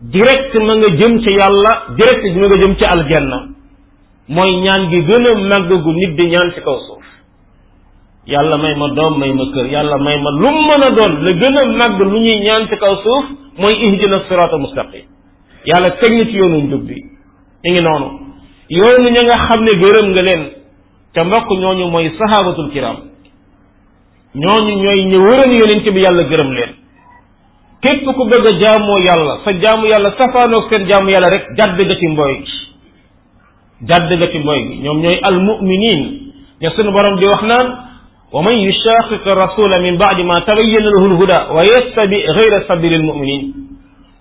direct 0.00 0.54
ma 0.56 0.74
nga 0.76 0.88
jëm 0.98 1.20
ci 1.22 1.30
yàlla 1.40 1.72
direct 1.96 2.34
ma 2.36 2.46
nga 2.46 2.58
jëm 2.62 2.76
ci 2.78 2.84
aljanna 2.84 3.38
mooy 4.28 4.56
ñaan 4.64 4.88
gi 4.90 5.02
gën 5.04 5.26
a 5.26 5.34
màgg 5.34 5.82
gu 5.82 5.92
nit 5.92 6.16
di 6.16 6.26
ñaan 6.30 6.52
ci 6.54 6.60
kaw 6.62 6.78
suuf 6.86 7.04
yàlla 8.26 8.56
may 8.56 8.74
ma 8.74 8.88
doom 8.88 9.18
may 9.18 9.32
ma 9.34 9.44
kër 9.52 9.66
yàlla 9.66 9.98
may 10.02 10.16
ma 10.20 10.30
lu 10.30 10.48
mën 10.50 10.82
a 10.86 10.90
doon 10.96 11.20
la 11.24 11.32
gën 11.32 11.56
a 11.58 11.64
màgg 11.76 12.00
lu 12.00 12.20
ñuy 12.24 12.40
ñaan 12.40 12.68
ci 12.68 12.76
kaw 12.78 12.96
suuf 13.04 13.24
mooy 13.58 13.74
ihdina 13.82 14.20
sirata 14.28 14.56
mustaqim 14.56 15.04
yàlla 15.66 15.90
teg 16.00 16.24
ci 16.30 16.36
yoonu 16.40 16.58
njub 16.62 16.84
bi 16.88 16.96
noonu 17.80 18.08
yoonu 18.70 19.08
ña 19.10 19.22
nga 19.26 19.36
xam 19.46 19.60
ne 19.60 19.72
gërëm 19.82 20.06
nga 20.10 20.22
leen 20.22 20.61
te 21.12 21.20
mbokk 21.24 21.50
ñooñu 21.50 21.88
mooy 21.90 22.10
sahabatul 22.18 22.70
kiram 22.72 22.96
ñooñu 24.34 24.72
ñooy 24.82 25.04
ñu 25.04 25.18
wëran 25.24 25.52
yonent 25.52 25.88
bi 25.94 26.00
yàlla 26.00 26.22
gërëm 26.24 26.50
leen 26.52 26.72
képp 27.82 28.04
ku 28.16 28.24
bëgg 28.24 28.46
a 28.46 28.58
jaamoo 28.60 28.98
yàlla 29.02 29.38
sa 29.44 29.50
jaamu 29.62 29.86
yàlla 29.86 30.12
safaanoog 30.18 30.68
seen 30.70 30.86
jaamu 30.88 31.10
yàlla 31.10 31.28
rek 31.28 31.44
jàdd 31.58 31.80
nga 31.80 31.96
ci 32.00 32.08
mbooy 32.08 32.32
gi 32.44 32.52
jàdd 33.88 34.10
nga 34.18 34.26
ci 34.32 34.38
mbooy 34.38 34.60
gi 34.68 34.76
ñoom 34.84 34.98
ñooy 35.00 35.18
al 35.22 35.38
muminin 35.42 36.02
ña 36.60 36.70
sunu 36.70 36.90
borom 36.92 37.18
di 37.18 37.24
wax 37.24 37.42
naan 37.42 37.66
wa 38.32 38.42
man 38.42 38.56
yushaqiq 38.58 39.24
rasula 39.24 39.78
min 39.80 39.96
ba'di 39.96 40.22
ma 40.22 40.40
tabayyana 40.40 40.90
lahu 40.94 41.04
alhuda 41.12 41.48
wa 41.54 41.62
yattabi 41.64 42.16
ghayra 42.36 42.64
sabili 42.66 42.94
al-mu'minin 42.94 43.42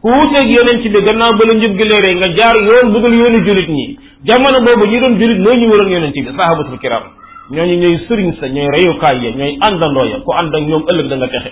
ku 0.01 0.07
wuuteeg 0.09 0.47
yonent 0.57 0.83
bi 0.93 0.99
gannaaw 1.07 1.33
ba 1.39 1.43
la 1.47 1.53
njub 1.53 1.73
gi 1.77 1.85
leeree 1.89 2.15
nga 2.19 2.27
jaar 2.37 2.55
yoon 2.67 2.91
bëggal 2.93 3.13
yoonu 3.19 3.45
julit 3.45 3.69
ñi 3.69 3.87
jamono 4.23 4.61
boobu 4.61 4.85
ñi 4.87 4.99
doon 4.99 5.15
jullit 5.17 5.39
ñoo 5.39 5.55
ñu 5.55 5.67
waroon 5.69 5.89
yonent 5.91 6.11
bi 6.13 6.29
sahabatul 6.37 6.77
kiram 6.79 7.03
ñooñu 7.49 7.75
ñooy 7.81 7.97
sëriñ 8.07 8.33
sa 8.39 8.47
ñooy 8.49 8.67
reyukaay 8.73 9.17
ya 9.23 9.31
ñooy 9.31 9.57
àndandoo 9.67 10.05
ya 10.11 10.19
ku 10.21 10.31
ànd 10.39 10.53
ak 10.55 10.61
ñoom 10.61 10.83
ëllëg 10.89 11.07
da 11.09 11.15
nga 11.17 11.27
texe 11.27 11.51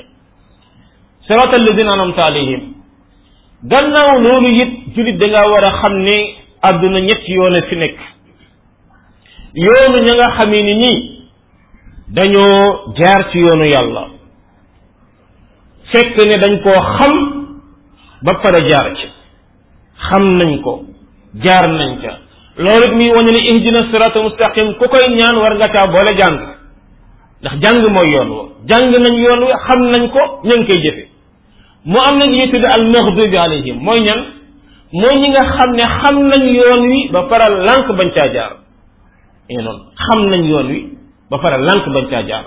sirat 1.25 1.51
alladina 1.57 1.93
anamta 1.93 2.23
war 5.51 5.65
a 5.65 5.71
xam 5.81 5.93
ne 6.05 6.17
àdduna 6.61 6.99
ñetti 7.01 7.31
yoone 7.33 7.61
fi 7.69 7.75
nekk 7.75 7.97
yoonu 9.53 10.03
ña 10.05 10.13
nga 10.13 10.31
xamee 10.37 10.61
ni 10.63 10.75
ñi 10.75 12.21
ci 13.31 13.37
yoonu 13.39 13.65
yàlla 13.65 14.07
fekk 15.91 16.17
ne 16.25 16.37
dañ 16.37 16.61
koo 16.61 16.69
xam 16.95 17.13
ba 18.21 18.33
pare 18.41 18.61
jaar 18.69 18.93
ci 18.95 19.07
xam 20.07 20.37
nañ 20.37 20.61
ko 20.61 20.83
jaar 21.33 21.67
nañ 21.67 21.97
ca 22.01 22.28
loolu 22.59 22.85
it 22.91 22.91
muy 22.93 23.09
wañu 23.15 23.31
ne 23.31 23.39
ihdina 23.39 23.87
siraatal 23.89 24.23
mustaqim 24.23 24.73
ku 24.75 24.85
koy 24.91 24.99
ñaan 25.15 25.35
war 25.39 25.55
nga 25.55 25.69
caa 25.71 25.87
boole 25.87 26.11
jàng 26.19 26.37
ndax 27.41 27.55
jàng 27.63 27.87
mooy 27.93 28.11
yoon 28.13 28.29
wa 28.29 28.43
jàng 28.67 28.91
nañ 28.91 29.15
yoon 29.23 29.41
wi 29.47 29.53
xam 29.67 29.81
nañ 29.91 30.09
ko 30.11 30.19
ña 30.43 30.55
ngi 30.57 30.65
koy 30.67 30.81
jëfe 30.83 31.07
mu 31.85 31.97
am 31.99 32.17
nañ 32.19 32.29
ñuy 32.35 32.51
tudd 32.51 32.65
al 32.75 32.83
maghdubi 32.91 33.37
alayhim 33.37 33.77
mooy 33.81 34.01
ñan 34.01 34.19
mooy 34.91 35.15
ñi 35.21 35.29
nga 35.31 35.43
xam 35.55 35.71
ne 35.71 35.83
xam 35.99 36.15
nañ 36.27 36.43
yoon 36.55 36.81
wi 36.87 37.09
ba 37.11 37.21
pare 37.29 37.47
lànk 37.63 37.87
bañ 37.97 38.11
caa 38.11 38.27
jaar 38.33 38.51
yooyu 39.49 39.71
xam 39.95 40.19
nañ 40.29 40.43
yoon 40.49 40.67
wi 40.67 40.79
ba 41.31 41.37
pare 41.37 41.57
lànk 41.61 41.85
bañ 41.95 42.07
caa 42.11 42.23
jaar 42.27 42.45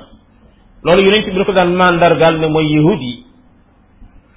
loolu 0.84 1.02
yonent 1.04 1.24
bi 1.26 1.38
da 1.38 1.44
ko 1.44 1.52
daan 1.52 1.72
mandargaal 1.72 2.36
ne 2.38 2.46
mooy 2.48 2.68
yahud 2.74 3.00
yi 3.00 3.24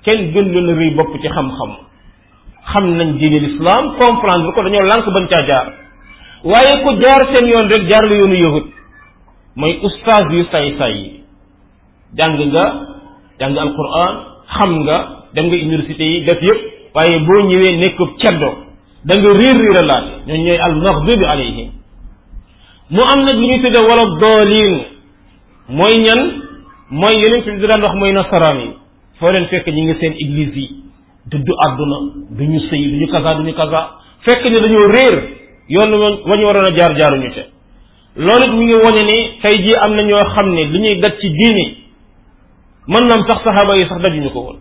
kenn 0.06 0.32
gën 0.32 0.48
leen 0.54 0.78
rëy 0.80 0.96
bopp 0.96 1.20
ci 1.22 1.28
xam-xam 1.28 1.85
xam 2.73 2.97
nañ 2.97 3.17
diine 3.19 3.39
l'islam 3.39 3.84
comprendre 3.99 4.51
ko 4.54 4.63
dañoo 4.63 4.88
lank 4.91 5.06
bañ 5.15 5.25
caa 5.32 5.43
jaar 5.49 5.67
waaye 6.51 6.73
ku 6.84 6.89
jaar 7.01 7.21
seen 7.34 7.45
yoon 7.47 7.69
rek 7.71 7.84
jaar 7.89 8.04
la 8.10 8.15
yoonu 8.15 8.36
yëhut 8.43 8.67
mooy 9.56 9.73
oustaz 9.84 10.25
yu 10.34 10.43
say 10.51 10.73
say 10.80 10.93
yi 10.97 11.12
jàng 12.17 12.36
nga 12.51 12.65
jàng 13.39 13.54
alquran 13.65 14.13
xam 14.56 14.71
nga 14.84 14.97
dem 15.34 15.45
nga 15.47 15.56
université 15.67 16.04
yi 16.13 16.25
def 16.25 16.41
yëpp 16.47 16.60
waaye 16.95 17.19
boo 17.25 17.41
ñëwee 17.49 17.75
nekk 17.82 17.97
ceddo 18.21 18.49
da 19.08 19.13
nga 19.19 19.30
riir 19.39 19.56
riiralaat 19.62 20.06
ñoo 20.28 20.38
ñooy 20.45 20.60
al 20.65 20.75
maghdubi 20.86 21.25
alayhim 21.34 21.69
mu 22.95 23.01
am 23.12 23.19
nag 23.25 23.36
lu 23.41 23.45
ñuy 23.49 23.60
tudde 23.63 23.80
wala 23.89 24.04
dooliin 24.21 24.75
mooy 25.78 25.93
ñan 26.06 26.21
mooy 26.99 27.15
yeneen 27.21 27.41
ci 27.62 27.67
daan 27.67 27.82
wax 27.86 27.93
mooy 27.99 28.12
nasaraan 28.17 28.58
yi 28.63 28.69
foo 29.19 29.32
leen 29.32 29.45
fekk 29.51 29.67
ñi 29.67 29.82
nga 29.86 29.95
seen 29.99 30.13
église 30.25 30.60
yi 30.67 30.85
dëddu 31.32 31.54
àdduna 31.68 31.98
du 32.38 32.46
ñu 32.52 32.60
sëy 32.70 32.84
du 32.92 32.98
ñu 33.02 33.08
kasa 33.12 33.34
du 33.36 33.44
ñu 33.44 33.54
kasa 33.54 33.82
fekk 34.22 34.44
ne 34.46 34.60
dañoo 34.62 34.88
réer 34.88 35.30
yoon 35.70 35.92
wa 36.26 36.38
ñu 36.38 36.46
waroon 36.46 36.66
a 36.66 36.72
jaar 36.76 36.96
jaaruñu 36.96 37.32
te 37.34 37.46
loolu 38.16 38.58
mi 38.58 38.66
ngi 38.66 38.74
wone 38.74 39.04
ni 39.04 39.38
tey 39.42 39.58
jii 39.64 39.76
am 39.84 39.96
na 39.96 40.04
ñoo 40.04 40.24
xam 40.34 40.54
ne 40.54 40.64
li 40.66 40.80
ñuy 40.80 41.00
daj 41.00 41.18
ci 41.20 41.30
diini 41.30 41.78
mën 42.88 43.08
naam 43.08 43.24
sax 43.30 43.42
saxaaba 43.44 43.76
yi 43.76 43.88
sax 43.88 44.00
dajuñu 44.02 44.30
ko 44.32 44.40
woon 44.40 44.58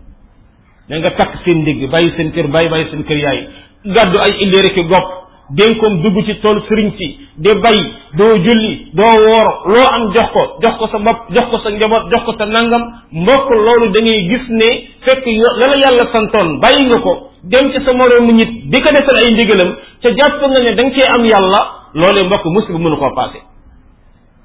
da 0.89 0.97
nga 0.97 1.11
takk 1.11 1.39
seen 1.43 1.61
ndigg 1.61 1.89
bàyyi 1.91 2.11
seen 2.15 2.31
kër 2.31 2.47
bàyyi 2.47 2.69
bàyyi 2.69 2.85
seen 2.89 3.03
kër 3.03 3.17
yaay 3.17 3.47
gàddu 3.85 4.17
ay 4.19 4.35
illee 4.41 4.61
rek 4.67 4.87
gopp 4.89 5.24
dénkoom 5.53 6.01
dugg 6.01 6.17
ci 6.25 6.33
tool 6.41 6.61
sëriñ 6.67 6.91
si 6.97 7.07
di 7.37 7.53
bay 7.61 7.79
doo 8.17 8.37
julli 8.37 8.89
doo 8.93 9.05
woor 9.05 9.47
loo 9.67 9.87
am 9.93 10.09
jox 10.13 10.31
ko 10.33 10.57
jox 10.63 10.77
ko 10.77 10.87
sa 10.89 10.97
bopp 10.97 11.29
jox 11.29 11.45
ko 11.53 11.57
sa 11.61 11.69
njaboot 11.69 12.03
jox 12.09 12.23
ko 12.25 12.33
sa 12.37 12.45
nangam 12.45 12.83
mbokk 13.13 13.49
loolu 13.53 13.91
da 13.93 13.99
ngay 14.01 14.25
gis 14.31 14.45
ne 14.49 14.69
fekk 15.05 15.25
la 15.25 15.67
la 15.69 15.75
yàlla 15.77 16.09
santoon 16.13 16.59
bàyyi 16.59 16.87
nga 16.87 16.99
ko 16.99 17.13
dem 17.43 17.71
ci 17.71 17.79
sa 17.85 17.93
moroomu 17.93 18.31
nit 18.33 18.49
di 18.73 18.81
ko 18.81 18.89
defal 18.95 19.17
ay 19.21 19.33
ndigalam 19.33 19.75
ca 20.01 20.09
jàpp 20.09 20.41
nga 20.49 20.59
ne 20.63 20.71
danga 20.73 20.83
nga 20.89 20.95
cee 20.95 21.11
am 21.13 21.25
yàlla 21.25 21.61
loolee 21.93 22.25
mbokk 22.25 22.45
musiba 22.45 22.79
mënu 22.79 22.97
koo 22.97 23.13
paase. 23.15 23.41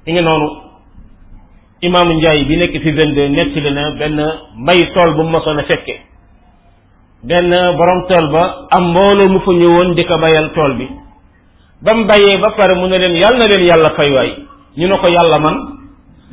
ñu 0.05 0.11
ngi 0.13 0.21
noonu 0.21 0.47
imaamu 1.81 2.13
Njaay 2.13 2.43
bi 2.45 2.55
nekk 2.57 2.77
fi 2.81 2.89
22 2.91 3.29
nettali 3.29 3.71
na 3.73 3.91
benn 3.91 4.21
mbay 4.63 4.85
tool 4.93 5.15
bu 5.15 5.23
mu 5.23 5.29
mosoon 5.31 5.57
a 5.59 5.63
fekkee 5.63 5.99
benn 7.23 7.49
borom 7.77 8.01
tool 8.09 8.25
ba 8.31 8.67
am 8.71 8.89
mbooloo 8.91 9.29
mu 9.29 9.39
fa 9.39 9.51
ñëwoon 9.51 9.93
di 9.95 10.03
ko 10.05 10.17
bayal 10.21 10.49
tool 10.53 10.73
bi 10.75 10.87
ba 11.81 11.93
mu 11.93 12.05
bayee 12.05 12.37
ba 12.41 12.49
pare 12.51 12.73
mu 12.75 12.87
ne 12.87 12.97
leen 12.97 13.15
yàlla 13.15 13.37
na 13.37 13.45
leen 13.45 13.63
yàlla 13.65 13.89
fay 13.95 14.11
waay 14.11 14.29
ñu 14.77 14.87
ne 14.87 14.97
ko 14.97 15.09
yàlla 15.09 15.39
man 15.39 15.55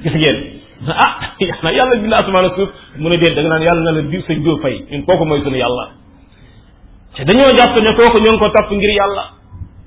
gis 0.03 0.15
ngeen 0.15 0.37
ah 0.89 1.21
na 1.63 1.71
yàlla 1.73 1.97
bind 1.97 2.13
asamaan 2.13 2.47
ak 2.47 2.55
suuf 2.57 2.71
mu 2.97 3.09
ne 3.09 3.17
déet 3.19 3.35
da 3.35 3.43
nga 3.43 3.59
yàlla 3.59 3.83
na 3.83 3.91
la 3.93 4.01
di 4.01 4.17
sëñ 4.23 4.43
Diop 4.43 4.63
fay 4.63 4.85
ñun 4.91 5.05
kooku 5.05 5.25
mooy 5.25 5.43
sunu 5.43 5.57
yàlla 5.57 5.91
te 7.17 7.25
dañoo 7.25 7.53
jàpp 7.57 7.77
ne 7.77 7.95
kooku 7.95 8.19
ñoo 8.21 8.39
ko 8.39 8.49
topp 8.49 8.71
ngir 8.73 8.91
yàlla 8.97 9.25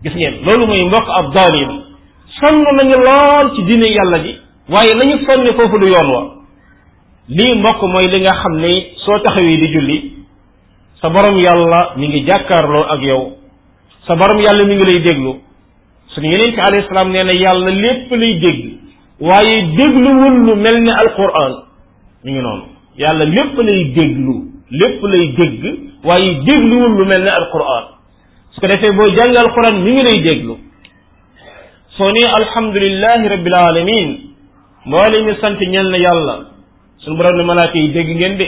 gis 0.04 0.14
ngeen 0.16 0.46
loolu 0.46 0.68
mooy 0.68 0.86
mbokk 0.86 1.10
ab 1.18 1.34
daalim 1.34 1.82
sonn 2.40 2.64
nañu 2.76 2.96
lool 2.98 3.56
ci 3.56 3.64
diine 3.64 3.90
yàlla 3.90 4.20
ji 4.20 4.36
waaye 4.70 4.94
nañu 4.98 5.26
sonne 5.26 5.52
foofu 5.58 5.80
du 5.80 5.88
yoon 5.88 6.10
wa 6.14 6.22
lii 7.30 7.56
mbokk 7.58 7.82
mooy 7.88 8.08
li 8.08 8.20
nga 8.22 8.32
xam 8.42 8.56
ne 8.60 8.94
soo 9.06 9.18
taxawee 9.20 9.58
di 9.58 9.68
julli 9.74 10.21
sa 11.02 11.10
borom 11.10 11.36
yàlla 11.42 11.94
mi 11.98 12.08
ngi 12.08 12.20
jàkkaarloo 12.26 12.86
ak 12.96 13.02
yow 13.02 13.34
sa 14.08 14.16
borom 14.16 14.38
yàlla 14.40 14.66
mi 14.70 14.76
ngi 14.78 14.86
lay 14.86 15.00
déglu 15.04 15.34
suñu 16.14 16.30
yeneen 16.32 16.54
ci 16.54 16.62
alayhi 16.62 17.24
na 17.26 17.32
yàlla 17.34 17.70
lépp 17.72 18.10
lay 18.16 18.34
dégg 18.40 18.64
waaye 19.20 19.62
dégluwul 19.78 20.36
ni 20.82 20.92
alquran 20.94 21.54
mi 22.24 22.32
ngi 22.32 22.42
noonu 22.42 22.66
yàlla 22.98 23.26
lépp 23.26 23.56
lay 23.58 23.82
lépp 24.70 25.02
lay 25.02 25.26
dégg 25.34 25.64
waaye 26.06 26.32
lu 26.70 27.06
mel 27.06 27.22
ni 27.24 27.30
alquran 27.30 27.86
su 28.52 28.62
ko 28.62 28.68
defee 28.68 28.92
boo 28.94 29.10
jàng 29.10 29.34
alquran 29.42 29.82
mi 29.82 29.92
ngi 29.92 30.04
lay 30.06 30.22
déglu 30.22 30.56
sant 35.42 35.60
ñel 35.60 35.88
na 35.90 35.98
yàlla 35.98 36.36
suñu 37.00 37.18
borom 37.18 37.36
ne 37.38 37.44
malaaka 37.44 37.78
yi 37.78 37.90
dégg 37.92 38.08
ngeen 38.08 38.38
de 38.38 38.48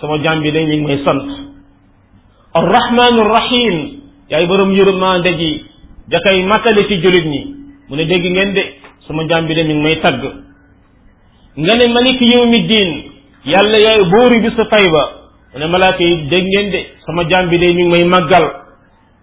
sama 0.00 0.18
jàmm 0.22 0.42
bi 0.42 0.50
dañ 0.52 0.82
may 0.86 1.00
sant 1.04 1.48
Ar-Rahmanur 2.52 3.30
Rahim 3.30 3.74
yay 4.30 4.46
borom 4.50 4.74
yeuruma 4.74 5.22
degi 5.22 5.64
jakay 6.10 6.42
matale 6.46 6.82
ci 6.88 6.96
julit 6.98 7.24
ni 7.30 7.42
mu 7.88 7.94
ne 7.96 8.04
degi 8.10 8.26
ngeen 8.28 8.50
de 8.54 8.62
sama 9.06 9.24
jambi 9.30 9.54
de 9.54 9.62
mi 9.70 9.74
may 9.78 9.98
tag 10.02 10.18
nga 10.20 11.66
malik 11.74 11.90
maliki 11.94 12.24
yawmiddin 12.34 12.90
yalla 13.46 13.78
yay 13.78 14.02
boori 14.10 14.42
bi 14.42 14.50
sa 14.56 14.64
tayba 14.66 15.02
mu 15.54 15.58
ne 15.58 15.66
yi 15.98 16.16
deg 16.30 16.44
ngeen 16.46 16.68
de 16.70 16.80
sama 17.06 17.24
jambi 17.26 17.58
de 17.58 17.66
mi 17.74 17.84
may 17.86 18.04
magal 18.06 18.46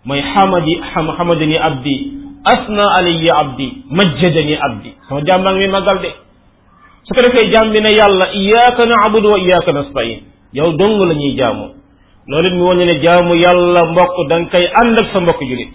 may 0.05 0.21
hamadi 0.23 0.79
hamadani 0.93 1.55
abdi 1.57 1.95
asna 2.47 2.83
alayya 2.99 3.31
abdi 3.43 3.67
majjadani 3.91 4.55
abdi 4.69 4.91
sama 5.07 5.21
jambang 5.23 5.57
mi 5.59 5.67
magal 5.67 5.99
de 5.99 6.11
su 7.03 7.11
ko 7.15 7.19
defé 7.23 7.49
jambi 7.51 7.79
ne 7.83 7.91
yalla 7.91 8.25
ya 8.31 8.35
iyyaka 8.39 8.85
na'budu 8.87 9.31
wa 9.35 9.39
iyyaka 9.39 9.71
nasta'in 9.71 10.23
yow 10.53 10.71
dong 10.79 10.99
la 11.09 11.13
ñuy 11.15 11.35
jamu 11.35 11.73
loolu 12.29 12.47
it 12.47 12.53
mu 12.53 12.61
woon 12.65 12.75
ne 12.77 12.95
jaamu 13.03 13.35
yàlla 13.35 13.85
mbokk 13.91 14.15
da 14.29 14.39
nga 14.39 14.49
koy 14.51 14.65
ànd 14.81 14.97
ak 14.99 15.05
sa 15.13 15.19
mbokk 15.19 15.39
julit 15.49 15.71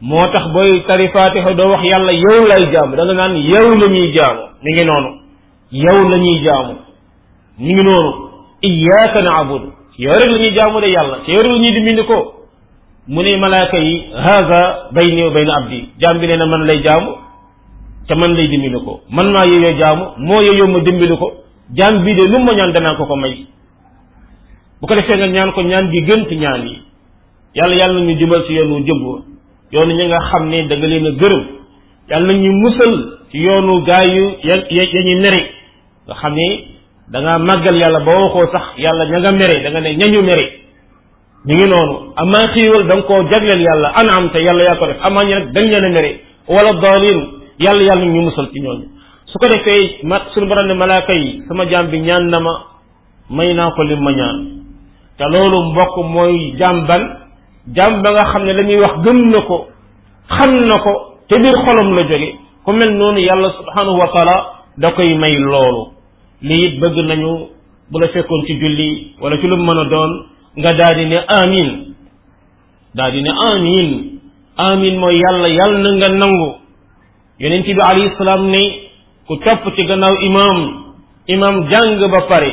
moo 0.00 0.26
tax 0.32 0.46
booy 0.52 0.82
tari 0.86 1.08
faatiha 1.08 1.54
doo 1.54 1.70
wax 1.70 1.82
yàlla 1.84 2.12
yow 2.12 2.44
lay 2.46 2.72
jaamu 2.72 2.96
da 2.96 3.04
nga 3.04 3.14
naan 3.14 3.36
yow 3.36 3.66
la 3.80 3.86
ñuy 3.86 4.12
jaamu 4.14 4.40
mi 4.64 4.72
ngi 4.76 4.84
noonu 4.84 5.10
yow 5.72 6.08
la 6.10 6.16
ñuy 6.16 6.38
jaamu 6.44 6.74
mi 7.58 7.72
ngi 7.74 7.82
noonu 7.82 8.10
iyyaka 8.62 9.22
na'budu 9.22 9.66
yow 9.98 10.14
rek 10.18 10.30
la 10.30 10.48
jaamu 10.60 10.80
de 10.80 10.86
yàlla 10.90 11.16
te 11.26 11.30
yow 11.32 11.42
rek 11.42 11.52
la 11.52 11.58
ñuy 11.58 11.72
dimbindi 11.74 12.02
ko 12.04 12.16
mu 13.08 13.22
ne 13.22 13.36
malaaka 13.36 13.78
yi 13.78 13.94
haza 14.24 14.90
bayni 14.92 15.22
wa 15.22 15.30
bayna 15.30 15.56
abdi 15.58 15.88
jaam 16.02 16.18
bi 16.18 16.26
nee 16.26 16.36
na 16.36 16.46
man 16.46 16.64
lay 16.66 16.78
jaamu 16.82 17.14
te 18.08 18.14
man 18.14 18.34
lay 18.34 18.48
dimbindi 18.48 18.78
ko 18.84 19.00
man 19.10 19.26
maa 19.30 19.46
yeyoo 19.46 19.78
jaamu 19.78 20.04
moo 20.18 20.42
yeyoo 20.42 20.66
ma 20.66 20.78
dimbindi 20.80 21.16
ko 21.16 21.30
jaam 21.78 22.02
bii 22.04 22.14
de 22.14 22.22
lu 22.26 22.38
ma 22.42 22.52
danaa 22.54 22.96
ko 22.96 23.06
ko 23.06 23.16
may 23.16 23.36
bu 24.82 24.86
ko 24.90 24.94
defee 24.98 25.16
nga 25.16 25.28
ñaan 25.30 25.52
ko 25.54 25.62
ñaan 25.62 25.90
gi 25.92 26.00
gën 26.06 26.26
ci 26.28 26.36
ñaan 26.36 26.62
yi 26.66 26.76
yàlla 27.54 27.74
yàlla 27.76 28.00
ñu 28.00 28.18
jëmal 28.18 28.44
ci 28.46 28.52
yoonu 28.52 28.84
jëbb 28.86 29.04
yoonu 29.72 29.92
ñi 29.94 30.06
nga 30.06 30.18
xam 30.30 30.48
ne 30.48 30.66
da 30.66 30.76
nga 30.76 30.86
leen 30.86 31.06
a 31.06 31.10
gërëm 31.20 31.42
yàlla 32.10 32.32
ñu 32.34 32.52
musal 32.62 32.94
ci 33.30 33.38
yoonu 33.38 33.82
gaay 33.86 34.08
yu 34.16 34.24
ya, 34.42 34.56
ya, 34.70 34.82
ya 34.82 35.00
ñu 35.04 35.20
mere 35.20 35.40
nga 36.06 36.14
xam 36.16 36.34
ne 36.34 36.48
da 37.12 37.20
nga 37.20 37.38
màggal 37.38 37.76
yàlla 37.78 38.00
ba 38.00 38.10
waxoo 38.24 38.50
sax 38.52 38.62
yàlla 38.78 39.04
ña 39.06 39.18
nga 39.20 39.30
mere 39.32 39.62
da 39.62 39.70
nga 39.70 39.80
ne 39.82 39.90
ñañu 39.94 40.20
mere 40.22 40.44
ñu 41.46 41.54
ngi 41.54 41.66
noonu 41.68 41.98
amma 42.16 42.38
xiiwal 42.54 42.84
da 42.86 42.94
nga 42.96 43.02
koo 43.06 43.22
jagleel 43.30 43.62
yàlla 43.62 43.88
anam 44.00 44.30
te 44.32 44.42
yàlla 44.42 44.62
yaa 44.64 44.76
ko 44.80 44.86
def 44.86 44.96
amma 45.00 45.24
ñi 45.24 45.30
nag 45.34 45.52
dañ 45.54 45.64
leen 45.70 45.84
a 45.84 45.88
mere 45.90 46.10
wala 46.48 46.72
daalin 46.80 47.20
yàlla 47.60 47.82
yàlla 47.84 48.04
ñu 48.06 48.20
musal 48.22 48.48
ci 48.52 48.60
ñooñu 48.60 48.84
su 49.30 49.38
ko 49.38 49.46
defee 49.46 50.02
ma 50.08 50.18
suñu 50.34 50.46
borom 50.48 50.66
ne 50.66 50.74
malaaka 50.74 51.12
yi 51.14 51.40
sama 51.46 51.68
jaam 51.70 51.86
bi 51.86 52.00
ñaan 52.00 52.26
na 52.30 52.40
ma 52.40 52.52
may 53.30 53.54
naa 53.54 53.70
ko 53.70 53.82
lim 53.84 54.00
ma 54.02 54.12
ñaan 54.12 54.61
te 55.18 55.24
loolu 55.32 55.58
mbokk 55.70 55.94
mooy 56.14 56.34
jàmbal 56.58 57.02
jàmba 57.76 58.08
nga 58.10 58.24
xam 58.32 58.44
ne 58.44 58.52
la 58.52 58.62
muy 58.62 58.78
wax 58.80 58.94
gëm 59.04 59.18
na 59.30 59.40
ko 59.40 59.56
xam 60.36 60.50
na 60.68 60.76
ko 60.84 60.92
te 61.28 61.34
biir 61.38 61.56
xolam 61.66 61.90
la 61.96 62.02
jóge 62.08 62.28
ku 62.64 62.70
mel 62.72 62.90
noonu 62.92 63.20
yàlla 63.20 63.48
subhanahu 63.58 63.96
wa 63.98 64.08
taala 64.14 64.36
da 64.82 64.90
koy 64.92 65.14
may 65.14 65.36
loolu 65.38 65.82
li 66.40 66.54
it 66.66 66.80
bëgg 66.80 66.96
nañu 67.08 67.32
bu 67.90 67.96
la 68.00 68.08
fekkoon 68.08 68.42
ci 68.46 68.52
julli 68.60 69.14
wala 69.20 69.36
ci 69.40 69.46
lu 69.46 69.56
mën 69.56 69.78
a 69.78 69.84
doon 69.84 70.10
nga 70.56 70.72
daadi 70.74 71.04
ne 71.06 71.18
amin 71.42 71.68
daadi 72.94 73.22
ne 73.22 73.30
amin 73.52 73.90
amin 74.58 74.94
mooy 74.98 75.16
yàlla 75.22 75.48
yàlla 75.48 75.78
na 75.78 75.90
nga 75.98 76.08
nangu 76.20 76.50
yonent 77.40 77.64
bi 77.76 77.82
alayhi 77.90 78.16
salaam 78.18 78.42
ne 78.52 78.62
ku 79.26 79.34
topp 79.44 79.62
ci 79.76 79.82
gannaaw 79.88 80.14
imaam 80.28 80.60
imaam 81.34 81.56
jàng 81.70 82.00
ba 82.12 82.20
pare 82.30 82.52